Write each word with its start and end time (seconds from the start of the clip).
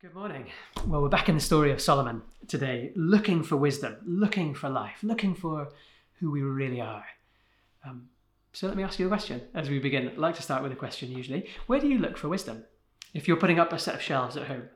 Good 0.00 0.14
morning. 0.14 0.46
Well, 0.86 1.02
we're 1.02 1.08
back 1.08 1.28
in 1.28 1.34
the 1.34 1.40
story 1.40 1.72
of 1.72 1.80
Solomon 1.80 2.22
today, 2.46 2.92
looking 2.94 3.42
for 3.42 3.56
wisdom, 3.56 3.96
looking 4.06 4.54
for 4.54 4.68
life, 4.68 4.98
looking 5.02 5.34
for 5.34 5.70
who 6.20 6.30
we 6.30 6.40
really 6.40 6.80
are. 6.80 7.04
Um, 7.84 8.08
so 8.52 8.68
let 8.68 8.76
me 8.76 8.84
ask 8.84 9.00
you 9.00 9.06
a 9.06 9.08
question 9.08 9.42
as 9.54 9.68
we 9.68 9.80
begin. 9.80 10.06
I'd 10.06 10.16
like 10.16 10.36
to 10.36 10.42
start 10.42 10.62
with 10.62 10.70
a 10.70 10.76
question 10.76 11.10
usually. 11.10 11.48
Where 11.66 11.80
do 11.80 11.88
you 11.88 11.98
look 11.98 12.16
for 12.16 12.28
wisdom? 12.28 12.62
If 13.12 13.26
you're 13.26 13.38
putting 13.38 13.58
up 13.58 13.72
a 13.72 13.78
set 13.80 13.96
of 13.96 14.00
shelves 14.00 14.36
at 14.36 14.46
home 14.46 14.68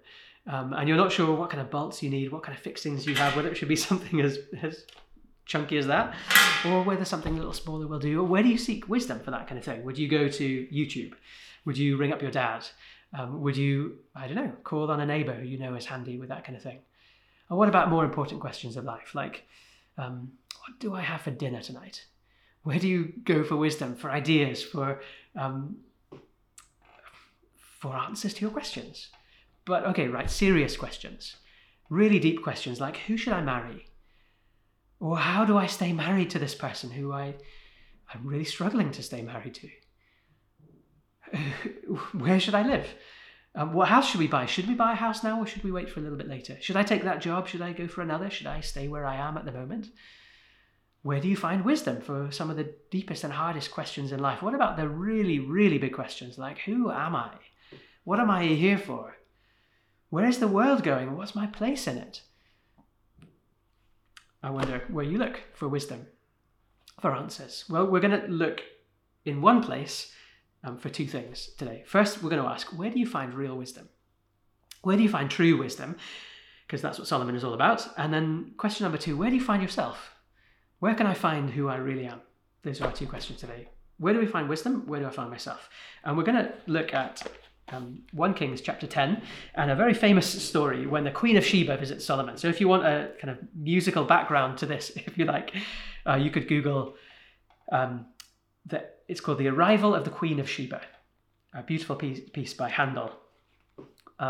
um, 0.49 0.73
and 0.73 0.89
you're 0.89 0.99
not 0.99 1.13
sure 1.13 1.33
what 1.37 1.51
kind 1.51 1.61
of 1.61 1.71
bolts 1.71 2.03
you 2.03 2.11
need, 2.11 2.33
what 2.33 2.43
kind 2.43 2.59
of 2.59 2.65
fixings 2.65 3.07
you 3.07 3.15
have, 3.15 3.37
whether 3.37 3.49
it 3.49 3.57
should 3.57 3.69
be 3.69 3.77
something 3.91 4.21
as, 4.21 4.41
as 4.61 4.87
chunky 5.45 5.79
as 5.79 5.87
that, 5.87 6.17
or 6.67 6.83
whether 6.83 7.05
something 7.05 7.35
a 7.35 7.39
little 7.39 7.53
smaller 7.53 7.87
will 7.87 8.01
do, 8.01 8.21
or 8.21 8.25
where 8.25 8.43
do 8.43 8.49
you 8.49 8.59
seek 8.59 8.89
wisdom 8.89 9.21
for 9.21 9.31
that 9.31 9.47
kind 9.47 9.57
of 9.57 9.65
thing? 9.65 9.85
Would 9.85 9.99
you 9.99 10.09
go 10.09 10.27
to 10.27 10.67
YouTube? 10.73 11.13
Would 11.65 11.79
you 11.79 11.97
ring 11.97 12.13
up 12.13 12.23
your 12.23 12.33
dad? 12.33 12.67
Um, 13.15 13.43
would 13.43 13.57
you, 13.57 13.99
I 14.15 14.27
don't 14.27 14.37
know, 14.37 14.53
call 14.65 14.91
on 14.91 15.01
a 15.01 15.07
neighbour 15.07 15.35
who 15.35 15.47
you 15.47 15.59
know 15.59 15.75
is 15.75 15.87
handy 15.87 16.19
with 16.19 16.31
that 16.31 16.45
kind 16.45 16.57
of 16.57 16.63
thing? 16.63 16.79
And 17.49 17.59
what 17.59 17.69
about 17.69 17.91
more 17.91 18.05
important 18.05 18.41
questions 18.41 18.77
of 18.77 18.85
life, 18.85 19.15
like 19.15 19.47
um, 19.99 20.33
what 20.61 20.79
do 20.81 20.95
I 20.95 21.03
have 21.03 21.21
for 21.21 21.31
dinner 21.31 21.61
tonight? 21.61 22.07
Where 22.63 22.79
do 22.79 22.89
you 22.89 23.13
go 23.25 23.45
for 23.45 23.57
wisdom, 23.57 23.95
for 23.97 24.11
ideas, 24.11 24.63
for 24.63 25.01
um, 25.37 25.77
for 27.81 27.95
answers 27.97 28.33
to 28.35 28.41
your 28.41 28.51
questions? 28.51 29.09
But 29.65 29.85
okay, 29.87 30.09
right, 30.09 30.31
serious 30.31 30.77
questions, 30.77 31.37
really 31.91 32.19
deep 32.19 32.43
questions 32.43 32.81
like 32.81 32.97
who 32.97 33.17
should 33.17 33.33
I 33.33 33.43
marry, 33.43 33.87
or 35.01 35.19
how 35.19 35.45
do 35.45 35.59
I 35.59 35.67
stay 35.67 35.93
married 35.93 36.31
to 36.31 36.39
this 36.39 36.55
person 36.55 36.91
who 36.91 37.13
I 37.13 37.35
I'm 38.15 38.27
really 38.27 38.45
struggling 38.45 38.93
to 38.93 39.03
stay 39.03 39.23
married 39.23 39.55
to? 39.57 39.69
where 42.13 42.41
should 42.41 42.55
I 42.55 42.67
live? 42.67 42.87
Um, 43.55 43.73
what 43.75 43.89
house 43.89 44.11
should 44.11 44.21
we 44.21 44.29
buy? 44.29 44.47
Should 44.47 44.69
we 44.69 44.75
buy 44.75 44.93
a 44.93 44.97
house 44.97 45.23
now 45.23 45.41
or 45.41 45.47
should 45.47 45.63
we 45.63 45.73
wait 45.73 45.91
for 45.91 46.01
a 46.01 46.03
little 46.03 46.17
bit 46.17 46.29
later? 46.29 46.57
Should 46.61 46.77
I 46.77 46.83
take 46.83 47.05
that 47.05 47.21
job? 47.21 47.49
Should 47.49 47.61
I 47.61 47.73
go 47.73 47.87
for 47.87 48.01
another? 48.01 48.31
Should 48.31 48.47
I 48.47 48.61
stay 48.61 48.89
where 48.89 49.07
I 49.07 49.17
am 49.17 49.37
at 49.37 49.45
the 49.45 49.53
moment? 49.53 49.89
Where 51.03 51.21
do 51.21 51.29
you 51.29 51.37
find 51.37 51.65
wisdom 51.65 52.01
for 52.01 52.31
some 52.31 52.49
of 52.49 52.57
the 52.57 52.75
deepest 52.91 53.25
and 53.25 53.33
hardest 53.33 53.71
questions 53.71 54.13
in 54.13 54.21
life? 54.21 54.41
What 54.41 54.55
about 54.55 54.77
the 54.77 54.89
really, 54.89 55.39
really 55.39 55.79
big 55.79 55.93
questions 55.93 56.39
like 56.39 56.61
who 56.61 56.91
am 56.91 57.15
I? 57.15 57.33
What 58.05 58.21
am 58.21 58.31
I 58.31 58.47
here 58.47 58.79
for? 58.79 59.17
Where 60.11 60.27
is 60.27 60.39
the 60.39 60.49
world 60.49 60.83
going? 60.83 61.17
What's 61.17 61.35
my 61.35 61.47
place 61.47 61.87
in 61.87 61.99
it? 61.99 62.23
I 64.43 64.51
wonder 64.51 64.83
where 64.89 65.05
you 65.05 65.19
look 65.19 65.41
for 65.55 65.69
wisdom, 65.69 66.07
for 67.01 67.15
answers. 67.15 67.65
Well, 67.69 67.87
we're 67.87 68.01
going 68.01 68.21
to 68.21 68.27
look 68.29 68.61
in 69.25 69.41
one 69.41 69.63
place 69.63 70.13
um, 70.65 70.79
for 70.79 70.89
two 70.89 71.07
things 71.07 71.51
today. 71.59 71.83
First, 71.87 72.23
we're 72.23 72.31
going 72.31 72.43
to 72.43 72.49
ask 72.49 72.69
where 72.69 72.91
do 72.91 72.99
you 72.99 73.07
find 73.07 73.35
real 73.35 73.57
wisdom? 73.57 73.89
Where 74.83 74.97
do 74.97 75.03
you 75.03 75.09
find 75.09 75.31
true 75.31 75.57
wisdom? 75.57 75.97
Because 76.67 76.83
that's 76.83 76.99
what 76.99 77.09
Solomon 77.09 77.35
is 77.35 77.45
all 77.45 77.55
about. 77.55 77.87
And 77.97 78.13
then, 78.13 78.53
question 78.57 78.85
number 78.85 78.99
two 78.99 79.17
where 79.17 79.31
do 79.31 79.37
you 79.37 79.43
find 79.43 79.63
yourself? 79.63 80.15
Where 80.79 80.95
can 80.95 81.07
I 81.07 81.15
find 81.15 81.51
who 81.51 81.69
I 81.69 81.77
really 81.77 82.07
am? 82.07 82.21
Those 82.63 82.81
are 82.81 82.87
our 82.87 82.93
two 82.93 83.07
questions 83.07 83.39
today. 83.39 83.69
Where 83.99 84.15
do 84.15 84.21
we 84.21 84.27
find 84.27 84.49
wisdom? 84.49 84.85
Where 84.87 85.01
do 85.01 85.07
I 85.07 85.11
find 85.11 85.31
myself? 85.31 85.69
And 86.05 86.17
we're 86.17 86.25
going 86.25 86.45
to 86.45 86.53
look 86.67 86.93
at 86.93 87.23
um, 87.69 88.03
1 88.13 88.35
Kings 88.35 88.61
chapter 88.61 88.87
10 88.87 89.23
and 89.55 89.71
a 89.71 89.77
very 89.77 89.95
famous 89.95 90.27
story 90.43 90.87
when 90.87 91.05
the 91.05 91.11
Queen 91.11 91.37
of 91.37 91.45
Sheba 91.45 91.77
visits 91.77 92.05
Solomon. 92.05 92.37
So, 92.37 92.49
if 92.49 92.61
you 92.61 92.69
want 92.69 92.85
a 92.85 93.13
kind 93.21 93.31
of 93.31 93.39
musical 93.55 94.05
background 94.05 94.59
to 94.59 94.67
this, 94.67 94.91
if 94.97 95.17
you 95.17 95.25
like, 95.25 95.55
uh, 96.07 96.15
you 96.15 96.31
could 96.31 96.49
Google 96.49 96.95
um, 97.71 98.07
the 98.67 98.85
it's 99.09 99.21
called 99.21 99.39
The 99.39 99.49
Arrival 99.49 99.95
of 99.95 100.05
the 100.05 100.11
Queen 100.11 100.39
of 100.41 100.49
Sheba, 100.49 100.81
a 101.55 101.63
beautiful 101.63 101.97
piece, 101.97 102.21
piece 102.31 102.55
by 102.55 102.69
Handel. 102.69 103.13
Uh, 103.79 103.85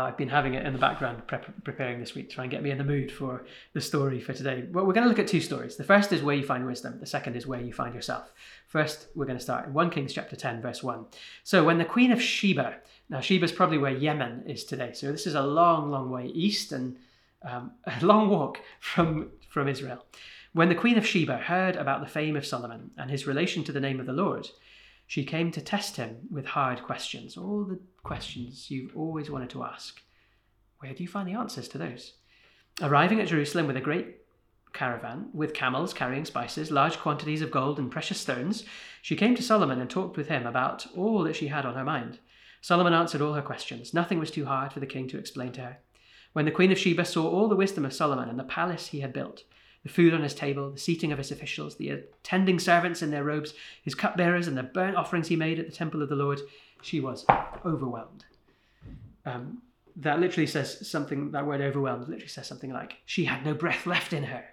I've 0.07 0.17
been 0.17 0.29
having 0.29 0.55
it 0.55 0.65
in 0.65 0.73
the 0.73 0.79
background 0.79 1.27
prep- 1.27 1.63
preparing 1.63 1.99
this 1.99 2.15
week 2.15 2.29
to 2.29 2.35
try 2.35 2.45
and 2.45 2.51
get 2.51 2.63
me 2.63 2.71
in 2.71 2.79
the 2.79 2.83
mood 2.83 3.11
for 3.11 3.45
the 3.73 3.81
story 3.81 4.19
for 4.19 4.33
today. 4.33 4.65
Well, 4.71 4.85
we're 4.85 4.93
going 4.93 5.03
to 5.03 5.09
look 5.09 5.19
at 5.19 5.27
two 5.27 5.41
stories. 5.41 5.75
The 5.75 5.83
first 5.83 6.11
is 6.11 6.23
where 6.23 6.35
you 6.35 6.43
find 6.43 6.65
wisdom, 6.65 6.99
the 6.99 7.05
second 7.05 7.35
is 7.35 7.45
where 7.45 7.61
you 7.61 7.73
find 7.73 7.93
yourself. 7.93 8.31
First, 8.67 9.07
we're 9.13 9.25
going 9.25 9.37
to 9.37 9.43
start 9.43 9.67
in 9.67 9.73
1 9.73 9.89
Kings 9.91 10.13
chapter 10.13 10.35
10, 10.35 10.61
verse 10.61 10.81
1. 10.81 11.05
So, 11.43 11.63
when 11.63 11.77
the 11.77 11.85
Queen 11.85 12.11
of 12.11 12.21
Sheba, 12.21 12.77
now 13.09 13.19
Sheba 13.19 13.45
is 13.45 13.51
probably 13.51 13.77
where 13.77 13.91
Yemen 13.91 14.43
is 14.47 14.63
today, 14.63 14.93
so 14.93 15.11
this 15.11 15.27
is 15.27 15.35
a 15.35 15.43
long, 15.43 15.91
long 15.91 16.09
way 16.09 16.25
east 16.27 16.71
and 16.71 16.97
um, 17.43 17.71
a 17.85 18.03
long 18.03 18.29
walk 18.29 18.59
from, 18.79 19.29
from 19.49 19.67
Israel. 19.67 20.03
When 20.53 20.69
the 20.69 20.75
Queen 20.75 20.99
of 20.99 21.05
Sheba 21.05 21.37
heard 21.37 21.75
about 21.75 22.01
the 22.01 22.07
fame 22.07 22.35
of 22.35 22.45
Solomon 22.45 22.91
and 22.95 23.09
his 23.09 23.25
relation 23.25 23.63
to 23.63 23.71
the 23.71 23.79
name 23.79 23.99
of 23.99 24.05
the 24.05 24.13
Lord, 24.13 24.49
she 25.07 25.25
came 25.25 25.49
to 25.51 25.61
test 25.61 25.97
him 25.97 26.27
with 26.29 26.45
hard 26.45 26.83
questions, 26.83 27.35
all 27.35 27.63
the 27.63 27.79
questions 28.03 28.69
you've 28.69 28.95
always 28.95 29.31
wanted 29.31 29.49
to 29.49 29.63
ask. 29.63 29.99
Where 30.77 30.93
do 30.93 31.01
you 31.01 31.09
find 31.09 31.27
the 31.27 31.33
answers 31.33 31.67
to 31.69 31.79
those? 31.79 32.13
Arriving 32.83 33.19
at 33.19 33.29
Jerusalem 33.29 33.65
with 33.65 33.77
a 33.77 33.81
great 33.81 34.17
caravan, 34.73 35.29
with 35.33 35.55
camels 35.55 35.91
carrying 35.91 36.23
spices, 36.23 36.69
large 36.69 36.99
quantities 36.99 37.41
of 37.41 37.49
gold 37.49 37.79
and 37.79 37.91
precious 37.91 38.21
stones, 38.21 38.63
she 39.01 39.15
came 39.15 39.33
to 39.35 39.41
Solomon 39.41 39.81
and 39.81 39.89
talked 39.89 40.17
with 40.17 40.27
him 40.27 40.45
about 40.45 40.85
all 40.95 41.23
that 41.23 41.35
she 41.35 41.47
had 41.47 41.65
on 41.65 41.73
her 41.73 41.83
mind. 41.83 42.19
Solomon 42.61 42.93
answered 42.93 43.21
all 43.21 43.33
her 43.33 43.41
questions. 43.41 43.91
Nothing 43.91 44.19
was 44.19 44.29
too 44.29 44.45
hard 44.45 44.71
for 44.71 44.79
the 44.79 44.85
king 44.85 45.07
to 45.07 45.17
explain 45.17 45.51
to 45.53 45.61
her. 45.61 45.77
When 46.33 46.45
the 46.45 46.51
queen 46.51 46.71
of 46.71 46.77
Sheba 46.77 47.05
saw 47.05 47.27
all 47.27 47.47
the 47.47 47.55
wisdom 47.55 47.85
of 47.85 47.93
Solomon 47.93 48.29
and 48.29 48.37
the 48.37 48.43
palace 48.43 48.87
he 48.87 48.99
had 48.99 49.13
built, 49.13 49.43
the 49.83 49.89
food 49.89 50.13
on 50.13 50.23
his 50.23 50.33
table, 50.33 50.71
the 50.71 50.79
seating 50.79 51.11
of 51.11 51.17
his 51.17 51.31
officials, 51.31 51.75
the 51.75 51.89
attending 51.89 52.57
servants 52.57 53.01
in 53.01 53.11
their 53.11 53.23
robes, 53.23 53.53
his 53.83 53.95
cupbearers, 53.95 54.47
and 54.47 54.57
the 54.57 54.63
burnt 54.63 54.95
offerings 54.95 55.27
he 55.27 55.35
made 55.35 55.59
at 55.59 55.65
the 55.65 55.75
temple 55.75 56.01
of 56.01 56.09
the 56.09 56.15
Lord, 56.15 56.39
she 56.81 56.99
was 56.99 57.25
overwhelmed. 57.65 58.25
Um, 59.25 59.61
that 59.97 60.19
literally 60.19 60.47
says 60.47 60.89
something, 60.89 61.31
that 61.31 61.45
word 61.45 61.61
overwhelmed 61.61 62.07
literally 62.07 62.27
says 62.27 62.47
something 62.47 62.71
like, 62.71 62.97
she 63.05 63.25
had 63.25 63.45
no 63.45 63.53
breath 63.53 63.85
left 63.85 64.13
in 64.13 64.23
her. 64.23 64.45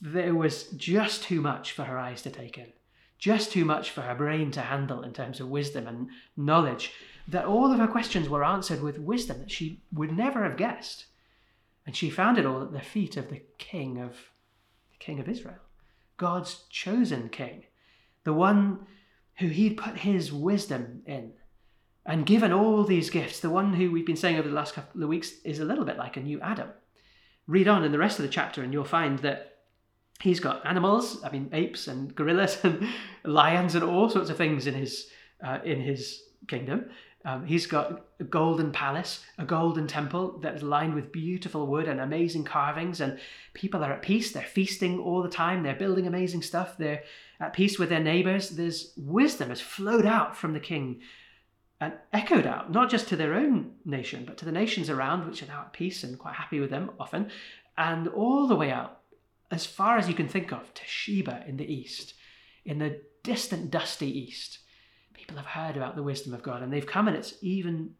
There 0.00 0.34
was 0.34 0.68
just 0.70 1.24
too 1.24 1.40
much 1.40 1.72
for 1.72 1.84
her 1.84 1.98
eyes 1.98 2.22
to 2.22 2.30
take 2.30 2.56
in, 2.56 2.72
just 3.18 3.52
too 3.52 3.64
much 3.64 3.90
for 3.90 4.00
her 4.02 4.14
brain 4.14 4.50
to 4.52 4.62
handle 4.62 5.02
in 5.02 5.12
terms 5.12 5.40
of 5.40 5.48
wisdom 5.48 5.86
and 5.86 6.08
knowledge, 6.36 6.92
that 7.28 7.44
all 7.44 7.72
of 7.72 7.78
her 7.78 7.86
questions 7.86 8.28
were 8.28 8.44
answered 8.44 8.82
with 8.82 8.98
wisdom 8.98 9.40
that 9.40 9.50
she 9.50 9.82
would 9.92 10.16
never 10.16 10.44
have 10.44 10.56
guessed. 10.56 11.06
And 11.86 11.94
she 11.94 12.10
found 12.10 12.38
it 12.38 12.46
all 12.46 12.62
at 12.62 12.72
the 12.72 12.80
feet 12.80 13.16
of 13.16 13.28
the 13.28 13.42
king 13.58 14.00
of 14.00 14.12
the 14.90 14.98
king 14.98 15.20
of 15.20 15.28
Israel, 15.28 15.60
God's 16.16 16.64
chosen 16.70 17.28
king, 17.28 17.64
the 18.24 18.32
one 18.32 18.86
who 19.38 19.48
he'd 19.48 19.76
put 19.76 19.98
his 19.98 20.32
wisdom 20.32 21.02
in 21.06 21.32
and 22.06 22.26
given 22.26 22.52
all 22.52 22.84
these 22.84 23.10
gifts, 23.10 23.40
the 23.40 23.50
one 23.50 23.72
who 23.72 23.90
we've 23.90 24.06
been 24.06 24.16
saying 24.16 24.36
over 24.36 24.48
the 24.48 24.54
last 24.54 24.74
couple 24.74 25.02
of 25.02 25.08
weeks 25.08 25.32
is 25.44 25.58
a 25.58 25.64
little 25.64 25.84
bit 25.84 25.96
like 25.96 26.16
a 26.16 26.20
new 26.20 26.40
Adam. 26.40 26.68
Read 27.46 27.66
on 27.66 27.84
in 27.84 27.92
the 27.92 27.98
rest 27.98 28.18
of 28.18 28.24
the 28.24 28.30
chapter, 28.30 28.62
and 28.62 28.72
you'll 28.72 28.84
find 28.84 29.18
that 29.20 29.58
he's 30.20 30.40
got 30.40 30.64
animals, 30.66 31.22
I 31.24 31.30
mean, 31.30 31.48
apes 31.52 31.88
and 31.88 32.14
gorillas 32.14 32.58
and 32.62 32.86
lions 33.24 33.74
and 33.74 33.84
all 33.84 34.10
sorts 34.10 34.30
of 34.30 34.36
things 34.36 34.66
in 34.66 34.74
his 34.74 35.08
uh, 35.42 35.58
in 35.64 35.80
his 35.80 36.22
kingdom. 36.46 36.90
Um, 37.26 37.46
he's 37.46 37.66
got 37.66 38.04
a 38.20 38.24
golden 38.24 38.70
palace, 38.70 39.24
a 39.38 39.46
golden 39.46 39.86
temple 39.86 40.38
that 40.40 40.56
is 40.56 40.62
lined 40.62 40.94
with 40.94 41.10
beautiful 41.10 41.66
wood 41.66 41.88
and 41.88 42.00
amazing 42.00 42.44
carvings, 42.44 43.00
and 43.00 43.18
people 43.54 43.82
are 43.82 43.92
at 43.92 44.02
peace. 44.02 44.32
They're 44.32 44.42
feasting 44.42 44.98
all 44.98 45.22
the 45.22 45.30
time. 45.30 45.62
They're 45.62 45.74
building 45.74 46.06
amazing 46.06 46.42
stuff. 46.42 46.76
They're 46.76 47.02
at 47.40 47.54
peace 47.54 47.78
with 47.78 47.88
their 47.88 48.02
neighbors. 48.02 48.50
There's 48.50 48.92
wisdom 48.96 49.48
has 49.48 49.60
flowed 49.60 50.04
out 50.04 50.36
from 50.36 50.52
the 50.52 50.60
king 50.60 51.00
and 51.80 51.94
echoed 52.12 52.46
out, 52.46 52.70
not 52.70 52.90
just 52.90 53.08
to 53.08 53.16
their 53.16 53.34
own 53.34 53.72
nation, 53.86 54.24
but 54.26 54.36
to 54.38 54.44
the 54.44 54.52
nations 54.52 54.90
around, 54.90 55.26
which 55.26 55.42
are 55.42 55.46
now 55.46 55.62
at 55.62 55.72
peace 55.72 56.04
and 56.04 56.18
quite 56.18 56.34
happy 56.34 56.60
with 56.60 56.70
them 56.70 56.90
often, 57.00 57.30
and 57.78 58.06
all 58.08 58.46
the 58.46 58.54
way 58.54 58.70
out, 58.70 59.00
as 59.50 59.64
far 59.64 59.96
as 59.96 60.08
you 60.08 60.14
can 60.14 60.28
think 60.28 60.52
of, 60.52 60.72
to 60.74 60.82
Sheba 60.84 61.44
in 61.46 61.56
the 61.56 61.72
east, 61.72 62.14
in 62.64 62.78
the 62.78 63.00
distant, 63.22 63.70
dusty 63.70 64.06
east 64.06 64.58
people 65.24 65.42
have 65.42 65.46
heard 65.46 65.74
about 65.74 65.96
the 65.96 66.02
wisdom 66.02 66.34
of 66.34 66.42
God 66.42 66.62
and 66.62 66.70
they've 66.70 66.86
come 66.86 67.08
and 67.08 67.16
it's 67.16 67.34
even 67.40 67.94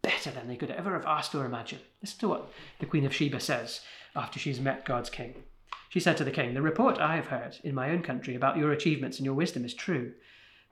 better 0.00 0.30
than 0.30 0.46
they 0.46 0.54
could 0.54 0.70
ever 0.70 0.92
have 0.92 1.04
asked 1.04 1.34
or 1.34 1.44
imagined. 1.44 1.82
Listen 2.00 2.20
to 2.20 2.28
what 2.28 2.52
the 2.78 2.86
Queen 2.86 3.04
of 3.04 3.12
Sheba 3.12 3.40
says 3.40 3.80
after 4.14 4.38
she's 4.38 4.60
met 4.60 4.84
God's 4.84 5.10
king. 5.10 5.42
She 5.88 5.98
said 5.98 6.16
to 6.18 6.24
the 6.24 6.30
king, 6.30 6.54
The 6.54 6.62
report 6.62 6.98
I 6.98 7.16
have 7.16 7.26
heard 7.26 7.56
in 7.64 7.74
my 7.74 7.90
own 7.90 8.02
country 8.02 8.36
about 8.36 8.58
your 8.58 8.70
achievements 8.70 9.18
and 9.18 9.26
your 9.26 9.34
wisdom 9.34 9.64
is 9.64 9.74
true, 9.74 10.12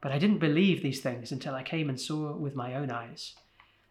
but 0.01 0.13
I 0.13 0.19
didn't 0.19 0.39
believe 0.39 0.81
these 0.81 1.01
things 1.01 1.33
until 1.33 1.57
I 1.57 1.65
came 1.65 1.89
and 1.89 2.01
saw 2.01 2.37
with 2.37 2.55
my 2.55 2.77
own 2.77 2.93
eyes. 2.93 3.35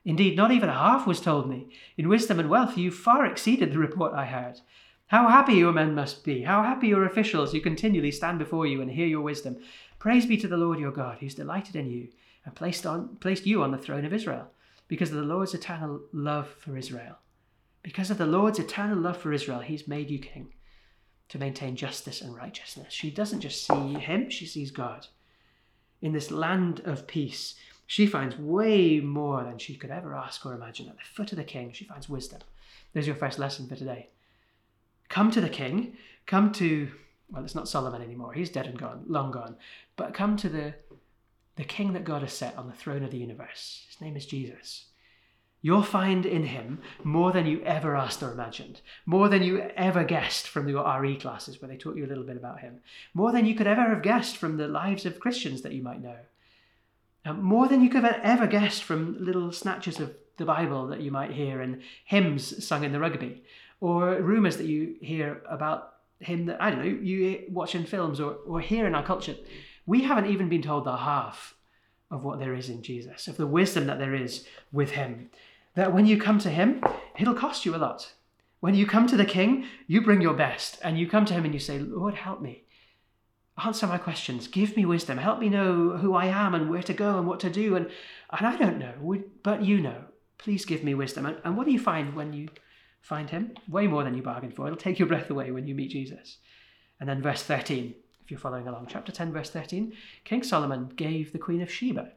Indeed, 0.06 0.38
not 0.38 0.52
even 0.52 0.70
a 0.70 0.74
half 0.74 1.06
was 1.06 1.20
told 1.20 1.50
me. 1.50 1.68
In 1.98 2.08
wisdom 2.08 2.40
and 2.40 2.50
wealth, 2.50 2.78
you 2.78 2.92
far 2.92 3.26
exceeded 3.26 3.74
the 3.74 3.78
report 3.78 4.14
I 4.14 4.26
heard. 4.26 4.62
How 5.08 5.28
happy 5.28 5.54
your 5.54 5.74
men 5.74 5.94
must 5.94 6.24
be, 6.24 6.44
how 6.44 6.64
happy 6.64 6.88
your 6.88 7.06
officials 7.06 7.52
who 7.52 7.60
continually 7.60 8.12
stand 8.12 8.40
before 8.40 8.66
you 8.66 8.82
and 8.82 8.90
hear 8.90 9.06
your 9.06 9.22
wisdom. 9.22 9.58
Praise 10.04 10.26
be 10.26 10.36
to 10.36 10.50
the 10.50 10.58
Lord 10.58 10.80
your 10.80 10.92
God, 10.92 11.20
who's 11.20 11.34
delighted 11.34 11.78
in 11.78 11.90
you 11.90 12.10
and 12.44 12.54
placed, 12.54 12.86
on, 12.86 13.16
placed 13.22 13.46
you 13.46 13.64
on 13.64 13.72
the 13.72 13.78
throne 13.78 14.04
of 14.04 14.12
Israel, 14.12 14.52
because 14.90 15.12
of 15.12 15.16
the 15.16 15.22
Lord's 15.22 15.54
eternal 15.54 16.02
love 16.12 16.50
for 16.60 16.76
Israel. 16.76 17.20
Because 17.84 18.12
of 18.12 18.18
the 18.18 18.26
Lord's 18.26 18.60
eternal 18.60 18.98
love 18.98 19.16
for 19.16 19.32
Israel, 19.32 19.62
he's 19.62 19.88
made 19.88 20.10
you 20.10 20.20
king 20.20 20.56
to 21.30 21.40
maintain 21.40 21.78
justice 21.78 22.20
and 22.20 22.36
righteousness. 22.36 22.92
She 22.92 23.12
doesn't 23.12 23.40
just 23.40 23.66
see 23.66 23.94
him, 23.94 24.30
she 24.30 24.46
sees 24.46 24.72
God. 24.72 25.08
In 26.02 26.12
this 26.12 26.32
land 26.32 26.82
of 26.84 27.08
peace, 27.08 27.56
She 27.86 28.08
finds 28.08 28.38
way 28.38 29.00
more 29.00 29.44
than 29.44 29.58
she 29.58 29.76
could 29.76 29.92
ever 29.92 30.16
ask 30.16 30.46
or 30.46 30.54
imagine. 30.54 30.90
At 30.90 30.98
the 30.98 31.04
foot 31.14 31.32
of 31.32 31.38
the 31.38 31.44
king, 31.44 31.72
she 31.72 31.86
finds 31.86 32.10
wisdom. 32.10 32.40
There's 32.94 33.08
your 33.08 33.16
first 33.16 33.40
lesson 33.40 33.68
for 33.68 33.76
today. 33.76 34.10
Come 35.10 35.32
to 35.32 35.42
the 35.42 35.50
king, 35.50 35.96
come 36.26 36.52
to, 36.54 36.90
well, 37.32 37.44
it's 37.44 37.56
not 37.56 37.68
Solomon 37.68 38.02
anymore, 38.02 38.34
he's 38.34 38.50
dead 38.50 38.68
and 38.68 38.78
gone, 38.78 39.04
long 39.08 39.32
gone, 39.32 39.56
but 39.96 40.14
come 40.14 40.38
to 40.38 40.50
the, 40.50 40.74
the 41.56 41.64
king 41.64 41.94
that 41.94 42.04
God 42.04 42.22
has 42.22 42.34
set 42.34 42.58
on 42.58 42.68
the 42.68 42.74
throne 42.74 43.04
of 43.04 43.12
the 43.12 43.18
universe. 43.18 43.86
His 43.90 44.02
name 44.02 44.16
is 44.16 44.26
Jesus. 44.26 44.86
You'll 45.62 45.82
find 45.82 46.26
in 46.26 46.48
him 46.48 46.82
more 47.06 47.32
than 47.32 47.46
you 47.46 47.62
ever 47.62 47.96
asked 47.96 48.22
or 48.22 48.32
imagined, 48.32 48.82
more 49.06 49.30
than 49.30 49.44
you 49.44 49.60
ever 49.78 50.04
guessed 50.04 50.48
from 50.50 50.68
your 50.68 50.84
RE 51.00 51.16
classes 51.16 51.62
where 51.62 51.70
they 51.70 51.78
taught 51.78 51.96
you 51.96 52.06
a 52.06 52.08
little 52.08 52.26
bit 52.26 52.36
about 52.36 52.60
him, 52.60 52.82
more 53.14 53.32
than 53.32 53.46
you 53.46 53.56
could 53.56 53.68
ever 53.68 53.82
have 53.82 54.02
guessed 54.02 54.36
from 54.36 54.58
the 54.58 54.68
lives 54.68 55.06
of 55.06 55.22
Christians 55.22 55.62
that 55.62 55.72
you 55.72 55.82
might 55.82 56.04
know, 56.04 56.18
more 57.32 57.70
than 57.70 57.82
you 57.82 57.90
could 57.90 58.04
have 58.04 58.20
ever 58.22 58.46
guessed 58.46 58.84
from 58.84 59.16
little 59.24 59.54
snatches 59.54 60.02
of 60.02 60.14
the 60.36 60.44
Bible 60.44 60.88
that 60.88 61.00
you 61.00 61.12
might 61.12 61.32
hear 61.32 61.62
and 61.62 61.82
hymns 62.04 62.66
sung 62.66 62.84
in 62.84 62.92
the 62.92 63.00
rugby, 63.00 63.44
or 63.80 64.16
rumours 64.16 64.58
that 64.58 64.68
you 64.68 64.96
hear 65.00 65.42
about 65.48 65.93
him 66.24 66.46
that, 66.48 66.62
I 66.62 66.70
don't 66.70 66.80
know, 66.80 66.86
you 66.86 67.44
watch 67.50 67.76
in 67.76 67.86
films 67.86 68.20
or, 68.20 68.38
or 68.48 68.60
hear 68.60 68.88
in 68.88 68.96
our 68.96 69.04
culture. 69.04 69.36
We 69.86 70.04
haven't 70.04 70.28
even 70.28 70.50
been 70.50 70.62
told 70.62 70.86
the 70.86 70.98
half 70.98 71.56
of 72.10 72.24
what 72.24 72.40
there 72.40 72.54
is 72.54 72.70
in 72.70 72.84
Jesus, 72.84 73.28
of 73.28 73.38
the 73.38 73.48
wisdom 73.48 73.88
that 73.88 74.00
there 74.00 74.16
is 74.16 74.46
with 74.72 74.92
him 74.92 75.30
that 75.76 75.94
when 75.94 76.06
you 76.06 76.20
come 76.20 76.40
to 76.40 76.50
him, 76.50 76.84
it'll 77.18 77.34
cost 77.34 77.66
you 77.66 77.76
a 77.76 77.78
lot. 77.78 78.14
When 78.60 78.76
you 78.76 78.86
come 78.86 79.08
to 79.08 79.18
the 79.18 79.26
king, 79.26 79.66
you 79.88 80.02
bring 80.02 80.22
your 80.22 80.34
best 80.34 80.80
and 80.84 80.98
you 80.98 81.08
come 81.10 81.26
to 81.26 81.34
him 81.34 81.46
and 81.46 81.54
you 81.54 81.60
say, 81.60 81.80
Lord, 81.80 82.14
help 82.14 82.42
me. 82.42 82.64
Answer 83.64 83.88
my 83.88 83.98
questions. 83.98 84.48
Give 84.48 84.76
me 84.76 84.86
wisdom. 84.86 85.18
Help 85.18 85.40
me 85.40 85.50
know 85.50 85.98
who 85.98 86.16
I 86.16 86.28
am 86.28 86.56
and 86.56 86.70
where 86.70 86.82
to 86.84 86.94
go 86.94 87.18
and 87.18 87.28
what 87.28 87.40
to 87.42 87.50
do. 87.50 87.76
And, 87.76 87.88
and 88.32 88.48
I 88.48 88.56
don't 88.56 88.80
know, 88.80 89.24
but 89.44 89.64
you 89.64 89.82
know. 89.82 90.06
Please 90.38 90.66
give 90.66 90.84
me 90.84 90.94
wisdom. 90.94 91.26
And, 91.26 91.38
and 91.44 91.56
what 91.56 91.66
do 91.66 91.72
you 91.72 91.80
find 91.80 92.16
when 92.16 92.34
you 92.34 92.50
find 93.04 93.30
him? 93.30 93.54
Way 93.68 93.86
more 93.86 94.04
than 94.04 94.16
you 94.16 94.24
bargained 94.24 94.56
for. 94.56 94.66
It'll 94.66 94.78
take 94.78 94.98
your 94.98 95.08
breath 95.08 95.30
away 95.30 95.52
when 95.52 95.68
you 95.68 95.76
meet 95.76 95.92
Jesus. 95.92 96.38
And 97.00 97.08
then 97.08 97.22
verse 97.22 97.44
13, 97.44 97.94
if 98.24 98.32
you're 98.32 98.40
following 98.40 98.68
along, 98.68 98.88
chapter 98.90 99.12
10, 99.12 99.32
verse 99.32 99.52
13 99.52 99.94
King 100.24 100.42
Solomon 100.42 100.92
gave 100.96 101.32
the 101.32 101.38
Queen 101.40 101.62
of 101.62 101.72
Sheba 101.72 102.14